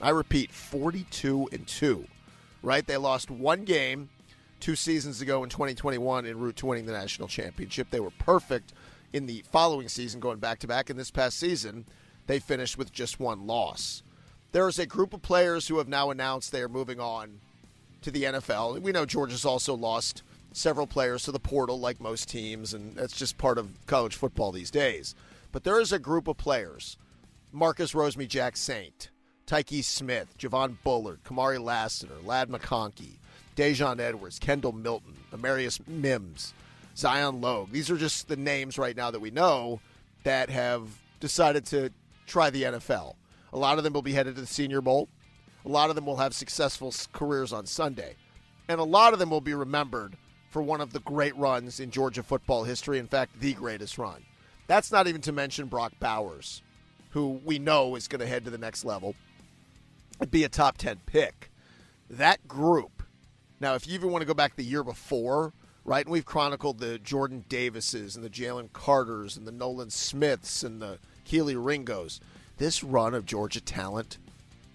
I 0.00 0.10
repeat, 0.10 0.50
42 0.50 1.48
and 1.52 1.66
2. 1.66 2.06
Right? 2.62 2.86
They 2.86 2.96
lost 2.96 3.30
one 3.30 3.64
game 3.64 4.08
two 4.60 4.76
seasons 4.76 5.20
ago 5.20 5.42
in 5.42 5.50
2021 5.50 6.26
en 6.26 6.38
route 6.38 6.56
to 6.56 6.66
winning 6.66 6.86
the 6.86 6.92
national 6.92 7.28
championship. 7.28 7.88
They 7.90 8.00
were 8.00 8.10
perfect 8.10 8.72
in 9.12 9.26
the 9.26 9.42
following 9.50 9.88
season, 9.88 10.20
going 10.20 10.38
back 10.38 10.58
to 10.60 10.66
back. 10.66 10.90
In 10.90 10.96
this 10.96 11.10
past 11.10 11.38
season, 11.38 11.86
they 12.26 12.38
finished 12.38 12.78
with 12.78 12.92
just 12.92 13.18
one 13.18 13.46
loss. 13.46 14.02
There 14.52 14.68
is 14.68 14.78
a 14.78 14.86
group 14.86 15.14
of 15.14 15.22
players 15.22 15.68
who 15.68 15.78
have 15.78 15.88
now 15.88 16.10
announced 16.10 16.52
they 16.52 16.62
are 16.62 16.68
moving 16.68 17.00
on 17.00 17.40
to 18.02 18.10
the 18.10 18.24
NFL. 18.24 18.80
We 18.80 18.92
know 18.92 19.06
Georgia's 19.06 19.44
also 19.44 19.74
lost 19.74 20.22
several 20.52 20.86
players 20.86 21.24
to 21.24 21.32
the 21.32 21.40
portal, 21.40 21.78
like 21.78 22.00
most 22.00 22.28
teams, 22.28 22.74
and 22.74 22.96
that's 22.96 23.16
just 23.16 23.38
part 23.38 23.58
of 23.58 23.86
college 23.86 24.16
football 24.16 24.52
these 24.52 24.70
days. 24.70 25.14
But 25.52 25.64
there 25.64 25.80
is 25.80 25.92
a 25.92 25.98
group 25.98 26.28
of 26.28 26.36
players 26.36 26.96
Marcus 27.52 27.92
Roseme, 27.92 28.28
Jack 28.28 28.56
Saint, 28.56 29.10
Tykee 29.46 29.82
Smith, 29.82 30.36
Javon 30.38 30.76
Bullard, 30.84 31.24
Kamari 31.24 31.60
Lassiter, 31.60 32.14
Ladd 32.24 32.48
McConkey, 32.48 33.18
Daijun 33.56 33.98
Edwards, 33.98 34.38
Kendall 34.38 34.72
Milton, 34.72 35.16
Amarius 35.32 35.86
Mims, 35.88 36.54
Zion 36.96 37.40
Logue. 37.40 37.72
These 37.72 37.90
are 37.90 37.96
just 37.96 38.28
the 38.28 38.36
names 38.36 38.78
right 38.78 38.96
now 38.96 39.10
that 39.10 39.20
we 39.20 39.30
know 39.30 39.80
that 40.22 40.50
have 40.50 40.88
decided 41.18 41.66
to 41.66 41.90
try 42.26 42.50
the 42.50 42.62
NFL. 42.62 43.14
A 43.52 43.58
lot 43.58 43.78
of 43.78 43.84
them 43.84 43.92
will 43.92 44.02
be 44.02 44.12
headed 44.12 44.36
to 44.36 44.40
the 44.40 44.46
Senior 44.46 44.80
Bowl. 44.80 45.08
A 45.64 45.68
lot 45.68 45.90
of 45.90 45.96
them 45.96 46.06
will 46.06 46.16
have 46.16 46.34
successful 46.34 46.94
careers 47.12 47.52
on 47.52 47.66
Sunday. 47.66 48.14
And 48.68 48.80
a 48.80 48.84
lot 48.84 49.12
of 49.12 49.18
them 49.18 49.30
will 49.30 49.40
be 49.40 49.54
remembered 49.54 50.16
for 50.50 50.60
one 50.60 50.80
of 50.80 50.92
the 50.92 51.00
great 51.00 51.34
runs 51.36 51.80
in 51.80 51.90
Georgia 51.90 52.22
football 52.22 52.64
history. 52.64 52.98
In 52.98 53.06
fact, 53.06 53.40
the 53.40 53.54
greatest 53.54 53.96
run. 53.96 54.24
That's 54.66 54.92
not 54.92 55.06
even 55.06 55.20
to 55.22 55.32
mention 55.32 55.66
Brock 55.66 55.92
Bowers, 55.98 56.62
who 57.10 57.40
we 57.44 57.58
know 57.58 57.94
is 57.94 58.08
going 58.08 58.20
to 58.20 58.26
head 58.26 58.44
to 58.44 58.50
the 58.50 58.58
next 58.58 58.84
level 58.84 59.14
and 60.20 60.30
be 60.30 60.44
a 60.44 60.48
top 60.48 60.76
10 60.76 61.00
pick. 61.06 61.50
That 62.08 62.46
group, 62.46 63.02
now, 63.60 63.74
if 63.74 63.86
you 63.86 63.94
even 63.94 64.10
want 64.10 64.22
to 64.22 64.26
go 64.26 64.34
back 64.34 64.56
the 64.56 64.64
year 64.64 64.82
before, 64.82 65.52
right, 65.84 66.04
and 66.04 66.12
we've 66.12 66.24
chronicled 66.24 66.78
the 66.78 66.98
Jordan 66.98 67.44
Davises 67.48 68.16
and 68.16 68.24
the 68.24 68.30
Jalen 68.30 68.72
Carters 68.72 69.36
and 69.36 69.46
the 69.46 69.52
Nolan 69.52 69.90
Smiths 69.90 70.62
and 70.62 70.82
the 70.82 70.98
Kelee 71.26 71.56
Ringos, 71.56 72.20
this 72.58 72.82
run 72.82 73.14
of 73.14 73.26
Georgia 73.26 73.60
talent 73.60 74.18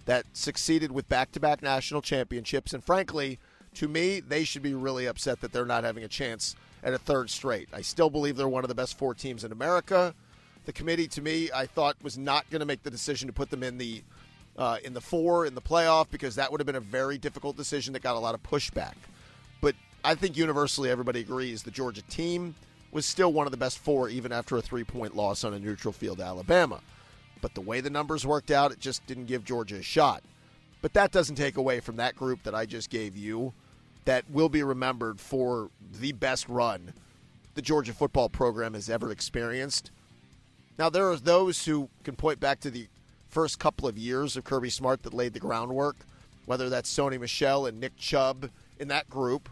that 0.05 0.25
succeeded 0.33 0.91
with 0.91 1.09
back 1.09 1.31
to 1.31 1.39
back 1.39 1.61
national 1.61 2.01
championships. 2.01 2.73
And 2.73 2.83
frankly, 2.83 3.39
to 3.75 3.87
me, 3.87 4.19
they 4.19 4.43
should 4.43 4.61
be 4.61 4.73
really 4.73 5.05
upset 5.05 5.41
that 5.41 5.51
they're 5.51 5.65
not 5.65 5.83
having 5.83 6.03
a 6.03 6.07
chance 6.07 6.55
at 6.83 6.93
a 6.93 6.97
third 6.97 7.29
straight. 7.29 7.69
I 7.73 7.81
still 7.81 8.09
believe 8.09 8.37
they're 8.37 8.47
one 8.47 8.63
of 8.63 8.67
the 8.67 8.75
best 8.75 8.97
four 8.97 9.13
teams 9.13 9.43
in 9.43 9.51
America. 9.51 10.13
The 10.65 10.73
committee, 10.73 11.07
to 11.09 11.21
me, 11.21 11.49
I 11.53 11.65
thought 11.65 11.95
was 12.01 12.17
not 12.17 12.49
going 12.49 12.59
to 12.59 12.65
make 12.65 12.83
the 12.83 12.91
decision 12.91 13.27
to 13.27 13.33
put 13.33 13.49
them 13.49 13.63
in 13.63 13.77
the 13.77 14.03
uh, 14.57 14.77
in 14.83 14.93
the 14.93 15.01
four 15.01 15.45
in 15.45 15.53
the 15.53 15.61
playoff 15.61 16.09
because 16.09 16.35
that 16.35 16.49
would 16.49 16.61
have 16.61 16.65
been 16.65 16.77
a 16.77 16.79
very 16.79 17.17
difficult 17.17 17.57
decision 17.57 17.91
that 17.93 18.01
got 18.01 18.15
a 18.15 18.19
lot 18.19 18.33
of 18.33 18.41
pushback. 18.41 18.93
But 19.59 19.75
I 20.03 20.15
think 20.15 20.37
universally 20.37 20.89
everybody 20.89 21.19
agrees 21.19 21.63
the 21.63 21.71
Georgia 21.71 22.01
team 22.03 22.55
was 22.91 23.05
still 23.05 23.33
one 23.33 23.47
of 23.47 23.51
the 23.51 23.57
best 23.57 23.77
four 23.79 24.07
even 24.07 24.31
after 24.31 24.55
a 24.55 24.61
three 24.61 24.85
point 24.85 25.15
loss 25.15 25.43
on 25.43 25.53
a 25.53 25.59
neutral 25.59 25.91
field 25.91 26.21
Alabama. 26.21 26.79
But 27.41 27.53
the 27.53 27.61
way 27.61 27.81
the 27.81 27.89
numbers 27.89 28.25
worked 28.25 28.49
out, 28.49 28.71
it 28.71 28.79
just 28.79 29.05
didn't 29.05 29.25
give 29.25 29.43
Georgia 29.43 29.75
a 29.75 29.81
shot. 29.83 30.23
But 30.81 30.93
that 30.93 31.11
doesn't 31.11 31.35
take 31.35 31.57
away 31.57 31.79
from 31.79 31.97
that 31.97 32.15
group 32.15 32.43
that 32.43 32.55
I 32.55 32.65
just 32.65 32.89
gave 32.89 33.17
you 33.17 33.53
that 34.05 34.29
will 34.29 34.49
be 34.49 34.63
remembered 34.63 35.19
for 35.19 35.69
the 35.99 36.11
best 36.13 36.47
run 36.47 36.93
the 37.55 37.61
Georgia 37.61 37.93
football 37.93 38.29
program 38.29 38.73
has 38.73 38.89
ever 38.89 39.11
experienced. 39.11 39.89
Now, 40.77 40.89
there 40.89 41.09
are 41.09 41.15
those 41.15 41.65
who 41.65 41.89
can 42.03 42.15
point 42.15 42.39
back 42.39 42.59
to 42.61 42.69
the 42.69 42.87
first 43.29 43.59
couple 43.59 43.87
of 43.87 43.97
years 43.97 44.37
of 44.37 44.43
Kirby 44.43 44.69
Smart 44.69 45.03
that 45.03 45.13
laid 45.13 45.33
the 45.33 45.39
groundwork, 45.39 46.05
whether 46.45 46.69
that's 46.69 46.93
Sony 46.93 47.19
Michel 47.19 47.65
and 47.65 47.79
Nick 47.79 47.95
Chubb 47.95 48.49
in 48.77 48.89
that 48.89 49.09
group 49.09 49.49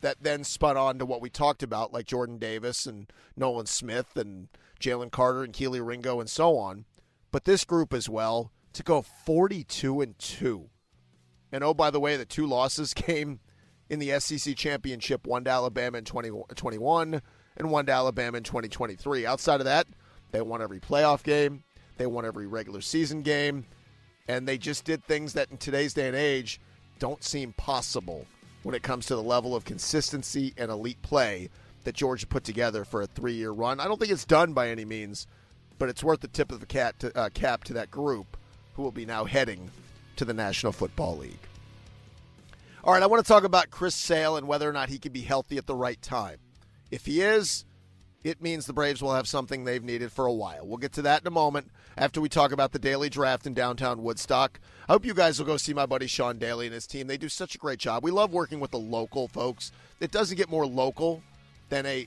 that 0.00 0.16
then 0.20 0.44
spun 0.44 0.76
on 0.76 0.98
to 0.98 1.06
what 1.06 1.22
we 1.22 1.30
talked 1.30 1.62
about, 1.62 1.92
like 1.92 2.06
Jordan 2.06 2.38
Davis 2.38 2.86
and 2.86 3.06
Nolan 3.36 3.66
Smith 3.66 4.16
and 4.16 4.48
Jalen 4.78 5.10
Carter 5.10 5.44
and 5.44 5.54
Kelee 5.54 5.80
Ringo 5.80 6.20
and 6.20 6.28
so 6.28 6.58
on. 6.58 6.84
But 7.30 7.44
this 7.44 7.64
group 7.64 7.94
as 7.94 8.08
well 8.08 8.50
to 8.74 8.82
go 8.82 9.00
42 9.00 10.00
and 10.00 10.18
2. 10.18 10.68
And 11.52 11.64
oh, 11.64 11.72
by 11.72 11.90
the 11.90 12.00
way, 12.00 12.16
the 12.16 12.24
two 12.24 12.46
losses 12.46 12.92
came 12.94 13.38
in 13.88 13.98
the 13.98 14.18
SEC 14.20 14.56
championship, 14.56 15.26
one 15.26 15.44
to 15.44 15.50
Alabama 15.50 15.98
in 15.98 16.04
2021 16.04 17.20
and 17.56 17.70
one 17.70 17.86
to 17.86 17.92
Alabama 17.92 18.38
in 18.38 18.44
2023. 18.44 19.26
Outside 19.26 19.60
of 19.60 19.66
that, 19.66 19.86
they 20.32 20.40
won 20.40 20.62
every 20.62 20.80
playoff 20.80 21.22
game, 21.22 21.62
they 21.96 22.06
won 22.06 22.24
every 22.24 22.46
regular 22.46 22.80
season 22.80 23.22
game, 23.22 23.66
and 24.28 24.48
they 24.48 24.58
just 24.58 24.84
did 24.84 25.04
things 25.04 25.34
that 25.34 25.50
in 25.50 25.58
today's 25.58 25.94
day 25.94 26.08
and 26.08 26.16
age 26.16 26.60
don't 26.98 27.22
seem 27.22 27.52
possible 27.52 28.26
when 28.62 28.74
it 28.74 28.82
comes 28.82 29.06
to 29.06 29.14
the 29.14 29.22
level 29.22 29.54
of 29.54 29.64
consistency 29.64 30.54
and 30.56 30.70
elite 30.70 31.00
play 31.02 31.50
that 31.84 31.94
Georgia 31.94 32.26
put 32.26 32.44
together 32.44 32.84
for 32.84 33.02
a 33.02 33.06
three 33.06 33.34
year 33.34 33.50
run. 33.50 33.78
I 33.78 33.84
don't 33.84 34.00
think 34.00 34.10
it's 34.10 34.24
done 34.24 34.54
by 34.54 34.70
any 34.70 34.84
means, 34.84 35.26
but 35.78 35.88
it's 35.88 36.02
worth 36.02 36.20
the 36.20 36.28
tip 36.28 36.50
of 36.50 36.60
the 36.60 36.66
to, 36.66 37.16
uh, 37.16 37.28
cap 37.34 37.64
to 37.64 37.74
that 37.74 37.90
group 37.90 38.36
who 38.74 38.82
will 38.82 38.92
be 38.92 39.06
now 39.06 39.24
heading 39.24 39.70
to 40.16 40.24
the 40.24 40.34
National 40.34 40.72
Football 40.72 41.18
League. 41.18 41.38
All 42.84 42.92
right, 42.92 43.02
I 43.02 43.06
want 43.06 43.24
to 43.24 43.26
talk 43.26 43.44
about 43.44 43.70
Chris 43.70 43.94
Sale 43.94 44.36
and 44.36 44.46
whether 44.46 44.68
or 44.68 44.72
not 44.74 44.90
he 44.90 44.98
can 44.98 45.10
be 45.10 45.22
healthy 45.22 45.56
at 45.56 45.66
the 45.66 45.74
right 45.74 46.00
time. 46.02 46.36
If 46.90 47.06
he 47.06 47.22
is, 47.22 47.64
it 48.22 48.42
means 48.42 48.66
the 48.66 48.74
Braves 48.74 49.00
will 49.00 49.14
have 49.14 49.26
something 49.26 49.64
they've 49.64 49.82
needed 49.82 50.12
for 50.12 50.26
a 50.26 50.32
while. 50.34 50.66
We'll 50.66 50.76
get 50.76 50.92
to 50.92 51.02
that 51.02 51.22
in 51.22 51.26
a 51.26 51.30
moment 51.30 51.70
after 51.96 52.20
we 52.20 52.28
talk 52.28 52.52
about 52.52 52.72
the 52.72 52.78
daily 52.78 53.08
draft 53.08 53.46
in 53.46 53.54
downtown 53.54 54.02
Woodstock. 54.02 54.60
I 54.86 54.92
hope 54.92 55.06
you 55.06 55.14
guys 55.14 55.38
will 55.38 55.46
go 55.46 55.56
see 55.56 55.72
my 55.72 55.86
buddy 55.86 56.06
Sean 56.06 56.36
Daly 56.36 56.66
and 56.66 56.74
his 56.74 56.86
team. 56.86 57.06
They 57.06 57.16
do 57.16 57.30
such 57.30 57.54
a 57.54 57.58
great 57.58 57.78
job. 57.78 58.04
We 58.04 58.10
love 58.10 58.34
working 58.34 58.60
with 58.60 58.72
the 58.72 58.78
local 58.78 59.28
folks. 59.28 59.72
It 60.00 60.10
doesn't 60.10 60.36
get 60.36 60.50
more 60.50 60.66
local 60.66 61.22
than 61.70 61.86
a 61.86 62.06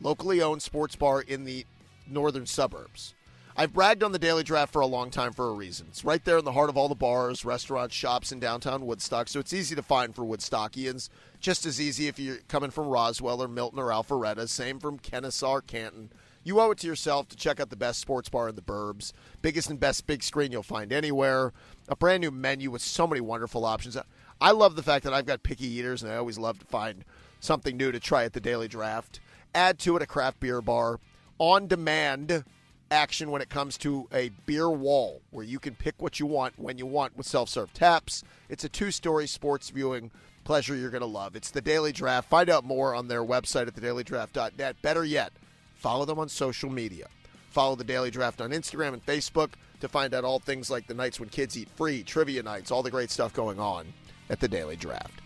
locally 0.00 0.42
owned 0.42 0.62
sports 0.62 0.96
bar 0.96 1.20
in 1.20 1.44
the 1.44 1.64
northern 2.08 2.46
suburbs. 2.46 3.14
I've 3.60 3.72
bragged 3.72 4.04
on 4.04 4.12
the 4.12 4.20
Daily 4.20 4.44
Draft 4.44 4.72
for 4.72 4.82
a 4.82 4.86
long 4.86 5.10
time 5.10 5.32
for 5.32 5.48
a 5.48 5.52
reason. 5.52 5.88
It's 5.88 6.04
right 6.04 6.24
there 6.24 6.38
in 6.38 6.44
the 6.44 6.52
heart 6.52 6.70
of 6.70 6.76
all 6.76 6.88
the 6.88 6.94
bars, 6.94 7.44
restaurants, 7.44 7.92
shops 7.92 8.30
in 8.30 8.38
downtown 8.38 8.86
Woodstock, 8.86 9.26
so 9.26 9.40
it's 9.40 9.52
easy 9.52 9.74
to 9.74 9.82
find 9.82 10.14
for 10.14 10.22
Woodstockians. 10.22 11.08
Just 11.40 11.66
as 11.66 11.80
easy 11.80 12.06
if 12.06 12.20
you're 12.20 12.36
coming 12.46 12.70
from 12.70 12.86
Roswell 12.86 13.42
or 13.42 13.48
Milton 13.48 13.80
or 13.80 13.88
Alpharetta. 13.88 14.48
Same 14.48 14.78
from 14.78 15.00
Kennesaw, 15.00 15.60
Canton. 15.62 16.12
You 16.44 16.60
owe 16.60 16.70
it 16.70 16.78
to 16.78 16.86
yourself 16.86 17.26
to 17.30 17.36
check 17.36 17.58
out 17.58 17.70
the 17.70 17.74
best 17.74 17.98
sports 17.98 18.28
bar 18.28 18.48
in 18.48 18.54
the 18.54 18.62
burbs. 18.62 19.12
Biggest 19.42 19.68
and 19.68 19.80
best 19.80 20.06
big 20.06 20.22
screen 20.22 20.52
you'll 20.52 20.62
find 20.62 20.92
anywhere. 20.92 21.52
A 21.88 21.96
brand 21.96 22.20
new 22.20 22.30
menu 22.30 22.70
with 22.70 22.82
so 22.82 23.08
many 23.08 23.20
wonderful 23.20 23.64
options. 23.64 23.96
I 24.40 24.52
love 24.52 24.76
the 24.76 24.84
fact 24.84 25.02
that 25.02 25.12
I've 25.12 25.26
got 25.26 25.42
picky 25.42 25.66
eaters, 25.66 26.04
and 26.04 26.12
I 26.12 26.16
always 26.16 26.38
love 26.38 26.60
to 26.60 26.66
find 26.66 27.04
something 27.40 27.76
new 27.76 27.90
to 27.90 27.98
try 27.98 28.22
at 28.22 28.34
the 28.34 28.40
Daily 28.40 28.68
Draft. 28.68 29.18
Add 29.52 29.80
to 29.80 29.96
it 29.96 30.02
a 30.02 30.06
craft 30.06 30.38
beer 30.38 30.62
bar. 30.62 31.00
On 31.40 31.66
demand 31.66 32.44
action 32.90 33.30
when 33.30 33.42
it 33.42 33.48
comes 33.48 33.76
to 33.78 34.08
a 34.12 34.30
beer 34.46 34.70
wall 34.70 35.20
where 35.30 35.44
you 35.44 35.58
can 35.58 35.74
pick 35.74 35.94
what 35.98 36.18
you 36.18 36.26
want 36.26 36.58
when 36.58 36.78
you 36.78 36.86
want 36.86 37.16
with 37.16 37.26
self 37.26 37.48
serve 37.48 37.72
taps. 37.72 38.22
It's 38.48 38.64
a 38.64 38.68
two 38.68 38.90
story 38.90 39.26
sports 39.26 39.70
viewing 39.70 40.10
pleasure 40.44 40.74
you're 40.74 40.90
going 40.90 41.02
to 41.02 41.06
love. 41.06 41.36
It's 41.36 41.50
the 41.50 41.60
Daily 41.60 41.92
Draft. 41.92 42.30
Find 42.30 42.48
out 42.48 42.64
more 42.64 42.94
on 42.94 43.08
their 43.08 43.22
website 43.22 43.68
at 43.68 43.74
thedailydraft.net. 43.74 44.80
Better 44.80 45.04
yet, 45.04 45.32
follow 45.74 46.06
them 46.06 46.18
on 46.18 46.28
social 46.28 46.70
media. 46.70 47.08
Follow 47.50 47.76
the 47.76 47.84
Daily 47.84 48.10
Draft 48.10 48.40
on 48.40 48.50
Instagram 48.50 48.94
and 48.94 49.04
Facebook 49.04 49.50
to 49.80 49.88
find 49.88 50.14
out 50.14 50.24
all 50.24 50.38
things 50.38 50.70
like 50.70 50.86
the 50.86 50.94
nights 50.94 51.20
when 51.20 51.28
kids 51.28 51.56
eat 51.56 51.68
free, 51.70 52.02
trivia 52.02 52.42
nights, 52.42 52.70
all 52.70 52.82
the 52.82 52.90
great 52.90 53.10
stuff 53.10 53.32
going 53.32 53.60
on 53.60 53.86
at 54.30 54.40
the 54.40 54.48
Daily 54.48 54.76
Draft. 54.76 55.20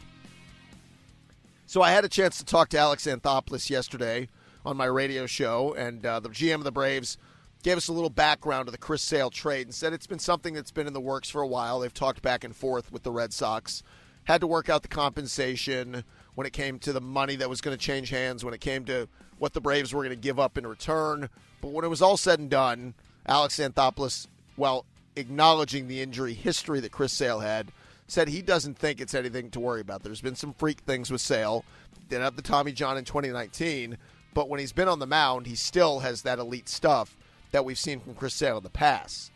So 1.67 1.83
I 1.83 1.93
had 1.93 2.05
a 2.05 2.09
chance 2.09 2.39
to 2.39 2.45
talk 2.45 2.69
to 2.71 2.79
Alex 2.79 3.07
Anthopoulos 3.07 3.71
yesterday 3.71 4.29
on 4.65 4.77
my 4.77 4.85
radio 4.85 5.27
show, 5.27 5.75
and 5.75 6.05
uh, 6.05 6.21
the 6.21 6.29
GM 6.29 6.57
of 6.57 6.65
the 6.65 6.73
Braves 6.73 7.17
gave 7.63 7.77
us 7.77 7.89
a 7.89 7.93
little 7.93 8.11
background 8.11 8.69
of 8.69 8.73
the 8.73 8.79
Chris 8.79 9.03
Sale 9.03 9.31
trade 9.31 9.67
and 9.67 9.75
said 9.75 9.93
it's 9.93 10.07
been 10.07 10.19
something 10.19 10.55
that's 10.55 10.73
been 10.73 10.87
in 10.87 10.93
the 10.93 11.01
works 11.01 11.31
for 11.31 11.43
a 11.43 11.47
while. 11.47 11.81
They've 11.81 11.95
talked 11.95 12.23
back 12.23 12.45
and 12.45 12.55
forth 12.55 12.91
with 12.91 13.05
the 13.05 13.13
Red 13.13 13.33
Sox, 13.33 13.83
had 14.25 14.41
to 14.41 14.47
work 14.47 14.69
out 14.69 14.83
the 14.83 14.89
compensation 14.89 16.05
when 16.35 16.47
it 16.47 16.53
came 16.53 16.79
to 16.81 16.93
the 16.93 17.01
money 17.01 17.37
that 17.37 17.49
was 17.49 17.61
going 17.61 17.77
to 17.77 17.83
change 17.83 18.11
hands, 18.11 18.45
when 18.45 18.55
it 18.55 18.61
came 18.61 18.85
to 18.87 19.09
what 19.39 19.53
the 19.53 19.61
Braves 19.61 19.93
were 19.93 20.03
going 20.03 20.11
to 20.11 20.17
give 20.17 20.41
up 20.41 20.59
in 20.59 20.67
return. 20.67 21.29
But 21.61 21.73
when 21.73 21.85
it 21.85 21.89
was 21.89 22.03
all 22.03 22.17
said 22.17 22.41
and 22.41 22.51
done, 22.51 22.95
Alex 23.27 23.59
Anthopoulos, 23.59 24.27
while 24.57 24.85
acknowledging 25.15 25.87
the 25.87 26.01
injury 26.01 26.35
history 26.35 26.81
that 26.81 26.93
Chris 26.93 27.13
Sale 27.13 27.41
had, 27.41 27.71
said 28.09 28.29
he 28.29 28.43
doesn't 28.43 28.77
think 28.77 29.01
it's 29.01 29.15
anything 29.15 29.51
to 29.51 29.61
worry 29.61 29.81
about. 29.81 30.03
There's 30.03 30.21
been 30.21 30.35
some 30.35 30.53
freak 30.53 30.81
things 30.81 31.11
with 31.11 31.21
Sale. 31.21 31.65
Didn't 32.09 32.37
the 32.37 32.43
Tommy 32.43 32.73
John 32.73 32.99
in 32.99 33.05
2019, 33.05 33.97
but 34.35 34.49
when 34.49 34.61
he's 34.61 34.73
been 34.73 34.89
on 34.89 34.99
the 34.99 35.07
mound, 35.07 35.47
he 35.47 35.55
still 35.55 36.01
has 36.01 36.23
that 36.23 36.39
elite 36.39 36.69
stuff 36.69 37.17
that 37.53 37.65
we've 37.65 37.79
seen 37.79 38.01
from 38.01 38.15
Chris 38.15 38.35
Sale 38.35 38.59
in 38.59 38.63
the 38.65 38.71
past. 38.71 39.31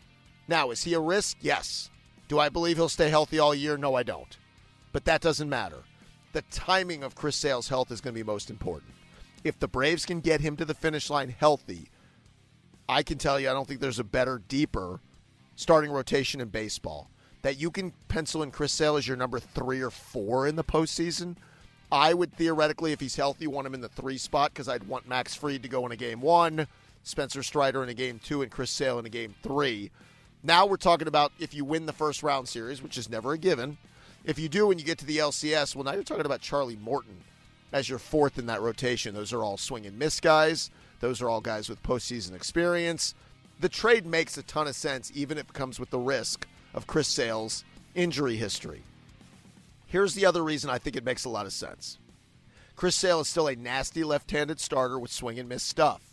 Now, 0.47 0.71
is 0.71 0.83
he 0.83 0.93
a 0.93 0.99
risk? 0.99 1.37
Yes. 1.41 1.89
Do 2.27 2.39
I 2.39 2.49
believe 2.49 2.77
he'll 2.77 2.89
stay 2.89 3.09
healthy 3.09 3.39
all 3.39 3.55
year? 3.55 3.77
No, 3.77 3.95
I 3.95 4.03
don't. 4.03 4.37
But 4.91 5.05
that 5.05 5.21
doesn't 5.21 5.49
matter. 5.49 5.83
The 6.33 6.41
timing 6.51 7.03
of 7.03 7.15
Chris 7.15 7.35
Sale's 7.35 7.69
health 7.69 7.91
is 7.91 8.01
going 8.01 8.13
to 8.13 8.19
be 8.19 8.25
most 8.25 8.49
important. 8.49 8.93
If 9.43 9.59
the 9.59 9.67
Braves 9.67 10.05
can 10.05 10.19
get 10.19 10.41
him 10.41 10.57
to 10.57 10.65
the 10.65 10.73
finish 10.73 11.09
line 11.09 11.29
healthy, 11.29 11.89
I 12.89 13.03
can 13.03 13.17
tell 13.17 13.39
you 13.39 13.49
I 13.49 13.53
don't 13.53 13.67
think 13.67 13.79
there's 13.79 13.99
a 13.99 14.03
better, 14.03 14.41
deeper 14.47 14.99
starting 15.55 15.91
rotation 15.91 16.41
in 16.41 16.49
baseball. 16.49 17.09
That 17.43 17.59
you 17.59 17.71
can 17.71 17.93
pencil 18.07 18.43
in 18.43 18.51
Chris 18.51 18.73
Sale 18.73 18.97
as 18.97 19.07
your 19.07 19.15
number 19.15 19.39
three 19.39 19.81
or 19.81 19.91
four 19.91 20.47
in 20.47 20.55
the 20.55 20.63
postseason. 20.63 21.35
I 21.91 22.13
would 22.13 22.33
theoretically, 22.33 22.91
if 22.91 22.99
he's 22.99 23.15
healthy, 23.15 23.47
want 23.47 23.67
him 23.67 23.73
in 23.73 23.81
the 23.81 23.87
three 23.89 24.17
spot 24.17 24.51
because 24.53 24.67
I'd 24.67 24.83
want 24.83 25.07
Max 25.07 25.35
Fried 25.35 25.63
to 25.63 25.69
go 25.69 25.85
in 25.85 25.91
a 25.91 25.95
game 25.95 26.19
one. 26.19 26.67
Spencer 27.07 27.41
Strider 27.43 27.83
in 27.83 27.89
a 27.89 27.93
game 27.93 28.19
two 28.19 28.41
and 28.41 28.51
Chris 28.51 28.71
Sale 28.71 28.99
in 28.99 29.05
a 29.05 29.09
game 29.09 29.33
three. 29.41 29.91
Now 30.43 30.65
we're 30.65 30.77
talking 30.77 31.07
about 31.07 31.31
if 31.39 31.53
you 31.53 31.65
win 31.65 31.85
the 31.85 31.93
first 31.93 32.23
round 32.23 32.47
series, 32.47 32.81
which 32.81 32.97
is 32.97 33.09
never 33.09 33.33
a 33.33 33.37
given. 33.37 33.77
If 34.23 34.37
you 34.37 34.49
do 34.49 34.67
when 34.67 34.77
you 34.77 34.85
get 34.85 34.97
to 34.99 35.05
the 35.05 35.17
LCS, 35.17 35.75
well, 35.75 35.85
now 35.85 35.93
you're 35.93 36.03
talking 36.03 36.25
about 36.25 36.41
Charlie 36.41 36.75
Morton 36.75 37.23
as 37.71 37.89
your 37.89 37.99
fourth 37.99 38.37
in 38.37 38.45
that 38.47 38.61
rotation. 38.61 39.15
Those 39.15 39.33
are 39.33 39.43
all 39.43 39.57
swing 39.57 39.85
and 39.85 39.97
miss 39.97 40.19
guys. 40.19 40.69
Those 40.99 41.21
are 41.21 41.29
all 41.29 41.41
guys 41.41 41.69
with 41.69 41.81
postseason 41.83 42.35
experience. 42.35 43.13
The 43.59 43.69
trade 43.69 44.05
makes 44.05 44.37
a 44.37 44.43
ton 44.43 44.67
of 44.67 44.75
sense, 44.75 45.11
even 45.15 45.37
if 45.37 45.49
it 45.49 45.53
comes 45.53 45.79
with 45.79 45.89
the 45.89 45.99
risk 45.99 46.47
of 46.73 46.87
Chris 46.87 47.07
Sale's 47.07 47.63
injury 47.95 48.35
history. 48.35 48.83
Here's 49.87 50.13
the 50.13 50.25
other 50.25 50.43
reason 50.43 50.69
I 50.69 50.77
think 50.77 50.95
it 50.95 51.05
makes 51.05 51.25
a 51.25 51.29
lot 51.29 51.45
of 51.45 51.53
sense. 51.53 51.97
Chris 52.75 52.95
Sale 52.95 53.21
is 53.21 53.27
still 53.27 53.47
a 53.47 53.55
nasty 53.55 54.03
left 54.03 54.29
handed 54.29 54.59
starter 54.59 54.99
with 54.99 55.11
swing 55.11 55.39
and 55.39 55.49
miss 55.49 55.63
stuff. 55.63 56.06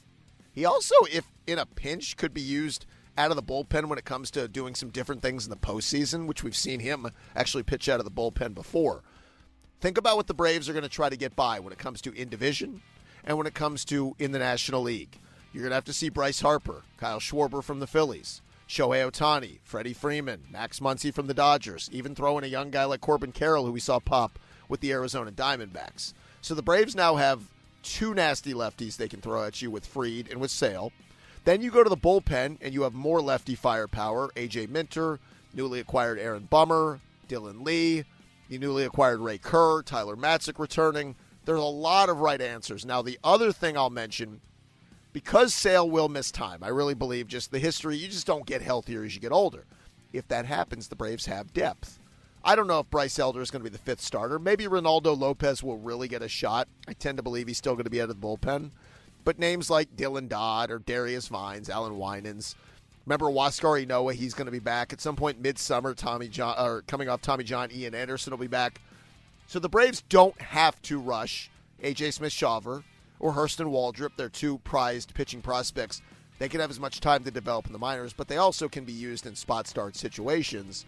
He 0.54 0.64
also, 0.64 0.94
if 1.12 1.26
in 1.46 1.58
a 1.58 1.66
pinch, 1.66 2.16
could 2.16 2.32
be 2.32 2.40
used 2.40 2.86
out 3.18 3.30
of 3.30 3.36
the 3.36 3.42
bullpen 3.42 3.88
when 3.88 3.98
it 3.98 4.04
comes 4.04 4.30
to 4.32 4.48
doing 4.48 4.74
some 4.74 4.90
different 4.90 5.20
things 5.20 5.44
in 5.44 5.50
the 5.50 5.56
postseason, 5.56 6.26
which 6.26 6.42
we've 6.42 6.56
seen 6.56 6.80
him 6.80 7.06
actually 7.34 7.62
pitch 7.62 7.88
out 7.88 8.00
of 8.00 8.04
the 8.04 8.10
bullpen 8.10 8.54
before. 8.54 9.02
Think 9.80 9.98
about 9.98 10.16
what 10.16 10.28
the 10.28 10.34
Braves 10.34 10.68
are 10.68 10.72
going 10.72 10.84
to 10.84 10.88
try 10.88 11.08
to 11.08 11.16
get 11.16 11.36
by 11.36 11.60
when 11.60 11.72
it 11.72 11.78
comes 11.78 12.00
to 12.02 12.12
in 12.12 12.28
division 12.28 12.82
and 13.24 13.36
when 13.36 13.46
it 13.46 13.54
comes 13.54 13.84
to 13.86 14.14
in 14.18 14.32
the 14.32 14.38
National 14.38 14.82
League. 14.82 15.18
You're 15.52 15.62
going 15.62 15.70
to 15.70 15.76
have 15.76 15.84
to 15.84 15.92
see 15.92 16.08
Bryce 16.08 16.40
Harper, 16.40 16.82
Kyle 16.98 17.20
Schwarber 17.20 17.62
from 17.62 17.80
the 17.80 17.86
Phillies, 17.86 18.40
Shohei 18.68 19.08
Ohtani, 19.08 19.58
Freddie 19.62 19.92
Freeman, 19.92 20.44
Max 20.50 20.80
Muncy 20.80 21.12
from 21.12 21.26
the 21.26 21.34
Dodgers, 21.34 21.88
even 21.92 22.14
throw 22.14 22.38
in 22.38 22.44
a 22.44 22.48
young 22.48 22.70
guy 22.70 22.84
like 22.84 23.00
Corbin 23.00 23.32
Carroll, 23.32 23.66
who 23.66 23.72
we 23.72 23.80
saw 23.80 23.98
pop 23.98 24.38
with 24.68 24.80
the 24.80 24.92
Arizona 24.92 25.30
Diamondbacks. 25.30 26.14
So 26.40 26.54
the 26.54 26.62
Braves 26.62 26.96
now 26.96 27.16
have 27.16 27.50
two 27.84 28.14
nasty 28.14 28.52
lefties 28.54 28.96
they 28.96 29.08
can 29.08 29.20
throw 29.20 29.44
at 29.44 29.62
you 29.62 29.70
with 29.70 29.86
Fried 29.86 30.28
and 30.30 30.40
with 30.40 30.50
Sale. 30.50 30.92
Then 31.44 31.60
you 31.60 31.70
go 31.70 31.84
to 31.84 31.90
the 31.90 31.96
bullpen 31.96 32.58
and 32.60 32.72
you 32.72 32.82
have 32.82 32.94
more 32.94 33.20
lefty 33.20 33.54
firepower. 33.54 34.30
AJ 34.34 34.70
Minter, 34.70 35.20
newly 35.52 35.78
acquired 35.78 36.18
Aaron 36.18 36.48
Bummer, 36.50 37.00
Dylan 37.28 37.64
Lee, 37.64 38.04
the 38.48 38.58
newly 38.58 38.84
acquired 38.84 39.20
Ray 39.20 39.38
Kerr, 39.38 39.82
Tyler 39.82 40.16
Matzek 40.16 40.58
returning. 40.58 41.14
There's 41.44 41.58
a 41.58 41.62
lot 41.62 42.08
of 42.08 42.20
right 42.20 42.40
answers. 42.40 42.86
Now, 42.86 43.02
the 43.02 43.18
other 43.22 43.52
thing 43.52 43.76
I'll 43.76 43.90
mention, 43.90 44.40
because 45.12 45.54
Sale 45.54 45.88
will 45.90 46.08
miss 46.08 46.30
time, 46.30 46.62
I 46.62 46.68
really 46.68 46.94
believe 46.94 47.28
just 47.28 47.50
the 47.50 47.58
history, 47.58 47.96
you 47.96 48.08
just 48.08 48.26
don't 48.26 48.46
get 48.46 48.62
healthier 48.62 49.04
as 49.04 49.14
you 49.14 49.20
get 49.20 49.32
older. 49.32 49.64
If 50.12 50.26
that 50.28 50.46
happens, 50.46 50.88
the 50.88 50.96
Braves 50.96 51.26
have 51.26 51.52
depth. 51.52 51.98
I 52.46 52.56
don't 52.56 52.66
know 52.66 52.80
if 52.80 52.90
Bryce 52.90 53.18
Elder 53.18 53.40
is 53.40 53.50
going 53.50 53.64
to 53.64 53.70
be 53.70 53.74
the 53.74 53.82
fifth 53.82 54.02
starter. 54.02 54.38
Maybe 54.38 54.66
Reynaldo 54.66 55.18
Lopez 55.18 55.62
will 55.62 55.78
really 55.78 56.08
get 56.08 56.20
a 56.20 56.28
shot. 56.28 56.68
I 56.86 56.92
tend 56.92 57.16
to 57.16 57.22
believe 57.22 57.48
he's 57.48 57.56
still 57.56 57.72
going 57.72 57.84
to 57.84 57.90
be 57.90 58.02
out 58.02 58.10
of 58.10 58.20
the 58.20 58.26
bullpen. 58.26 58.70
But 59.24 59.38
names 59.38 59.70
like 59.70 59.96
Dylan 59.96 60.28
Dodd 60.28 60.70
or 60.70 60.78
Darius 60.78 61.28
Vines, 61.28 61.70
Allan 61.70 61.96
Winans, 61.96 62.54
remember 63.06 63.26
Huascar 63.26 63.86
Ynoa, 63.86 64.12
he's 64.12 64.34
going 64.34 64.44
to 64.44 64.52
be 64.52 64.58
back 64.58 64.92
at 64.92 65.00
some 65.00 65.16
point 65.16 65.40
midsummer. 65.40 65.94
Tommy 65.94 66.28
John, 66.28 66.54
or 66.58 66.82
coming 66.82 67.08
off 67.08 67.22
Tommy 67.22 67.44
John, 67.44 67.70
Ian 67.72 67.94
Anderson 67.94 68.32
will 68.32 68.38
be 68.38 68.46
back. 68.46 68.82
So 69.46 69.58
the 69.58 69.70
Braves 69.70 70.02
don't 70.10 70.38
have 70.38 70.80
to 70.82 70.98
rush 70.98 71.50
AJ 71.82 72.12
Smith 72.12 72.32
Shawver 72.32 72.84
or 73.20 73.32
Hurston 73.32 73.70
Waldrep. 73.70 74.10
They're 74.18 74.28
two 74.28 74.58
prized 74.58 75.14
pitching 75.14 75.40
prospects. 75.40 76.02
They 76.38 76.50
can 76.50 76.60
have 76.60 76.70
as 76.70 76.80
much 76.80 77.00
time 77.00 77.24
to 77.24 77.30
develop 77.30 77.66
in 77.66 77.72
the 77.72 77.78
minors, 77.78 78.12
but 78.12 78.28
they 78.28 78.36
also 78.36 78.68
can 78.68 78.84
be 78.84 78.92
used 78.92 79.24
in 79.24 79.34
spot 79.34 79.66
start 79.66 79.96
situations 79.96 80.84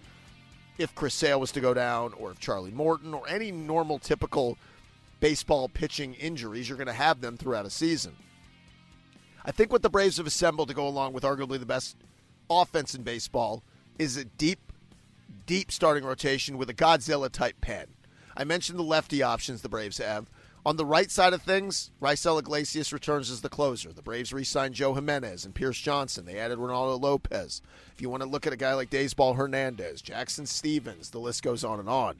if 0.78 0.94
Chris 0.94 1.14
Sale 1.14 1.40
was 1.40 1.52
to 1.52 1.60
go 1.60 1.74
down, 1.74 2.12
or 2.14 2.30
if 2.30 2.38
Charlie 2.38 2.70
Morton, 2.70 3.14
or 3.14 3.28
any 3.28 3.50
normal, 3.50 3.98
typical 3.98 4.58
baseball 5.20 5.68
pitching 5.68 6.14
injuries, 6.14 6.68
you're 6.68 6.78
going 6.78 6.86
to 6.86 6.92
have 6.92 7.20
them 7.20 7.36
throughout 7.36 7.66
a 7.66 7.70
season. 7.70 8.16
I 9.44 9.52
think 9.52 9.72
what 9.72 9.82
the 9.82 9.88
Braves 9.88 10.16
have 10.16 10.26
assembled 10.26 10.68
to 10.68 10.74
go 10.74 10.86
along 10.86 11.12
with 11.12 11.24
arguably 11.24 11.58
the 11.58 11.66
best 11.66 11.96
offense 12.50 12.94
in 12.94 13.02
baseball 13.02 13.62
is 13.98 14.16
a 14.16 14.24
deep, 14.24 14.72
deep 15.46 15.70
starting 15.72 16.04
rotation 16.04 16.58
with 16.58 16.68
a 16.68 16.74
Godzilla 16.74 17.30
type 17.30 17.60
pen. 17.60 17.86
I 18.36 18.44
mentioned 18.44 18.78
the 18.78 18.82
lefty 18.82 19.22
options 19.22 19.62
the 19.62 19.68
Braves 19.68 19.98
have. 19.98 20.28
On 20.66 20.76
the 20.76 20.84
right 20.84 21.12
side 21.12 21.32
of 21.32 21.42
things, 21.42 21.92
Raisel 22.02 22.40
Iglesias 22.40 22.92
returns 22.92 23.30
as 23.30 23.40
the 23.40 23.48
closer. 23.48 23.92
The 23.92 24.02
Braves 24.02 24.32
re 24.32 24.42
signed 24.42 24.74
Joe 24.74 24.94
Jimenez 24.94 25.44
and 25.44 25.54
Pierce 25.54 25.78
Johnson. 25.78 26.26
They 26.26 26.40
added 26.40 26.58
Reynaldo 26.58 27.00
Lopez. 27.00 27.62
If 27.94 28.02
you 28.02 28.10
want 28.10 28.24
to 28.24 28.28
look 28.28 28.48
at 28.48 28.52
a 28.52 28.56
guy 28.56 28.74
like 28.74 28.90
Daysbel 28.90 29.36
Hernandez, 29.36 30.02
Jackson 30.02 30.44
Stephens, 30.44 31.10
the 31.10 31.20
list 31.20 31.44
goes 31.44 31.62
on 31.62 31.78
and 31.78 31.88
on. 31.88 32.16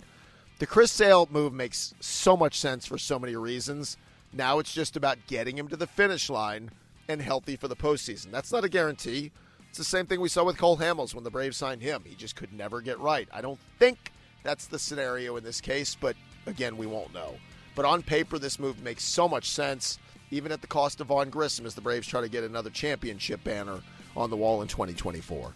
The 0.61 0.67
Chris 0.67 0.93
Sale 0.93 1.26
move 1.33 1.53
makes 1.55 1.93
so 1.99 2.37
much 2.37 2.61
sense 2.61 2.87
for 2.87 2.99
so 2.99 3.19
many 3.19 3.35
reasons. 3.35 3.97
Now 4.33 4.61
it's 4.61 4.73
just 4.73 4.95
about 4.95 5.19
getting 5.26 5.59
him 5.59 5.67
to 5.67 5.76
the 5.76 5.88
finish 5.88 6.31
line 6.31 6.71
and 7.09 7.21
healthy 7.21 7.57
for 7.57 7.67
the 7.67 7.75
postseason. 7.75 8.31
That's 8.31 8.53
not 8.53 8.62
a 8.62 8.69
guarantee. 8.69 9.33
It's 9.71 9.79
the 9.79 9.83
same 9.83 10.07
thing 10.07 10.21
we 10.21 10.29
saw 10.29 10.45
with 10.45 10.57
Cole 10.57 10.79
Hamels 10.79 11.17
when 11.17 11.25
the 11.25 11.33
Braves 11.33 11.57
signed 11.57 11.83
him. 11.83 12.05
He 12.07 12.15
just 12.15 12.37
could 12.37 12.53
never 12.53 12.81
get 12.81 13.00
right. 13.00 13.29
I 13.33 13.41
don't 13.41 13.59
think 13.81 14.12
that's 14.45 14.69
the 14.69 14.79
scenario 14.79 15.37
in 15.37 15.43
this 15.43 15.61
case, 15.61 15.97
but 16.00 16.15
again, 16.47 16.76
we 16.76 16.87
won't 16.87 17.12
know. 17.12 17.35
But 17.76 17.85
on 17.85 18.02
paper, 18.02 18.38
this 18.38 18.59
move 18.59 18.83
makes 18.83 19.04
so 19.04 19.28
much 19.28 19.50
sense, 19.50 20.00
even 20.33 20.50
at 20.50 20.62
the 20.62 20.66
cost 20.66 21.00
of 21.00 21.09
Vaughn 21.09 21.30
Grissom 21.30 21.66
as 21.66 21.76
the 21.76 21.83
Braves 21.83 22.09
try 22.09 22.23
to 22.23 22.28
get 22.28 22.42
another 22.42 22.71
championship 22.71 23.45
banner 23.45 23.80
on 24.17 24.30
the 24.30 24.36
wall 24.36 24.62
in 24.62 24.69
2024. 24.69 25.39
All 25.39 25.54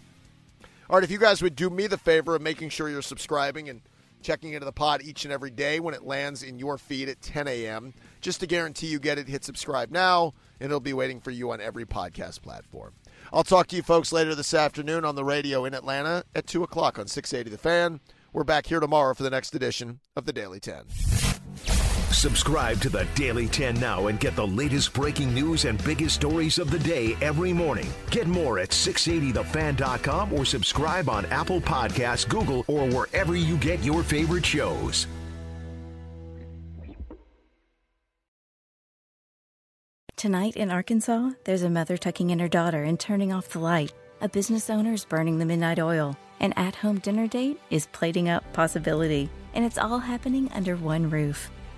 right, 0.89 1.03
if 1.03 1.09
you 1.09 1.17
guys 1.17 1.41
would 1.41 1.55
do 1.55 1.69
me 1.69 1.87
the 1.87 1.97
favor 1.97 2.35
of 2.35 2.41
making 2.41 2.69
sure 2.69 2.89
you're 2.89 3.01
subscribing 3.01 3.69
and 3.69 3.81
checking 4.21 4.53
into 4.53 4.65
the 4.65 4.71
pod 4.71 5.01
each 5.01 5.25
and 5.25 5.33
every 5.33 5.49
day 5.49 5.79
when 5.79 5.95
it 5.95 6.03
lands 6.03 6.43
in 6.43 6.59
your 6.59 6.77
feed 6.77 7.09
at 7.09 7.21
10 7.23 7.47
a.m., 7.47 7.93
just 8.21 8.39
to 8.41 8.45
guarantee 8.45 8.87
you 8.87 8.99
get 8.99 9.17
it, 9.17 9.27
hit 9.27 9.43
subscribe 9.43 9.89
now, 9.89 10.33
and 10.59 10.67
it'll 10.67 10.79
be 10.79 10.93
waiting 10.93 11.19
for 11.19 11.31
you 11.31 11.49
on 11.49 11.59
every 11.59 11.85
podcast 11.85 12.43
platform. 12.43 12.93
I'll 13.33 13.43
talk 13.43 13.65
to 13.67 13.75
you 13.75 13.81
folks 13.81 14.11
later 14.11 14.35
this 14.35 14.53
afternoon 14.53 15.05
on 15.05 15.15
the 15.15 15.23
radio 15.23 15.65
in 15.65 15.73
Atlanta 15.73 16.23
at 16.35 16.45
2 16.45 16.61
o'clock 16.61 16.99
on 16.99 17.07
680 17.07 17.49
The 17.49 17.57
Fan. 17.57 17.99
We're 18.31 18.43
back 18.43 18.67
here 18.67 18.79
tomorrow 18.79 19.15
for 19.15 19.23
the 19.23 19.31
next 19.31 19.55
edition 19.55 20.01
of 20.15 20.25
the 20.25 20.33
Daily 20.33 20.59
10. 20.59 20.83
Subscribe 22.21 22.79
to 22.81 22.89
the 22.89 23.07
Daily 23.15 23.47
10 23.47 23.79
now 23.79 24.05
and 24.05 24.19
get 24.19 24.35
the 24.35 24.45
latest 24.45 24.93
breaking 24.93 25.33
news 25.33 25.65
and 25.65 25.83
biggest 25.83 26.13
stories 26.13 26.59
of 26.59 26.69
the 26.69 26.77
day 26.77 27.17
every 27.19 27.51
morning. 27.51 27.89
Get 28.11 28.27
more 28.27 28.59
at 28.59 28.69
680thefan.com 28.69 30.31
or 30.31 30.45
subscribe 30.45 31.09
on 31.09 31.25
Apple 31.31 31.59
Podcasts, 31.59 32.29
Google, 32.29 32.63
or 32.67 32.85
wherever 32.89 33.35
you 33.35 33.57
get 33.57 33.83
your 33.83 34.03
favorite 34.03 34.45
shows. 34.45 35.07
Tonight 40.15 40.55
in 40.55 40.69
Arkansas, 40.69 41.31
there's 41.45 41.63
a 41.63 41.71
mother 41.71 41.97
tucking 41.97 42.29
in 42.29 42.37
her 42.37 42.47
daughter 42.47 42.83
and 42.83 42.99
turning 42.99 43.33
off 43.33 43.49
the 43.49 43.57
light. 43.57 43.93
A 44.21 44.29
business 44.29 44.69
owner 44.69 44.93
is 44.93 45.05
burning 45.05 45.39
the 45.39 45.45
midnight 45.47 45.79
oil. 45.79 46.15
An 46.39 46.53
at 46.53 46.75
home 46.75 46.99
dinner 46.99 47.25
date 47.25 47.59
is 47.71 47.87
plating 47.87 48.29
up 48.29 48.43
possibility. 48.53 49.27
And 49.55 49.65
it's 49.65 49.79
all 49.79 49.97
happening 49.97 50.51
under 50.53 50.75
one 50.75 51.09
roof. 51.09 51.49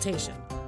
consultation. 0.00 0.59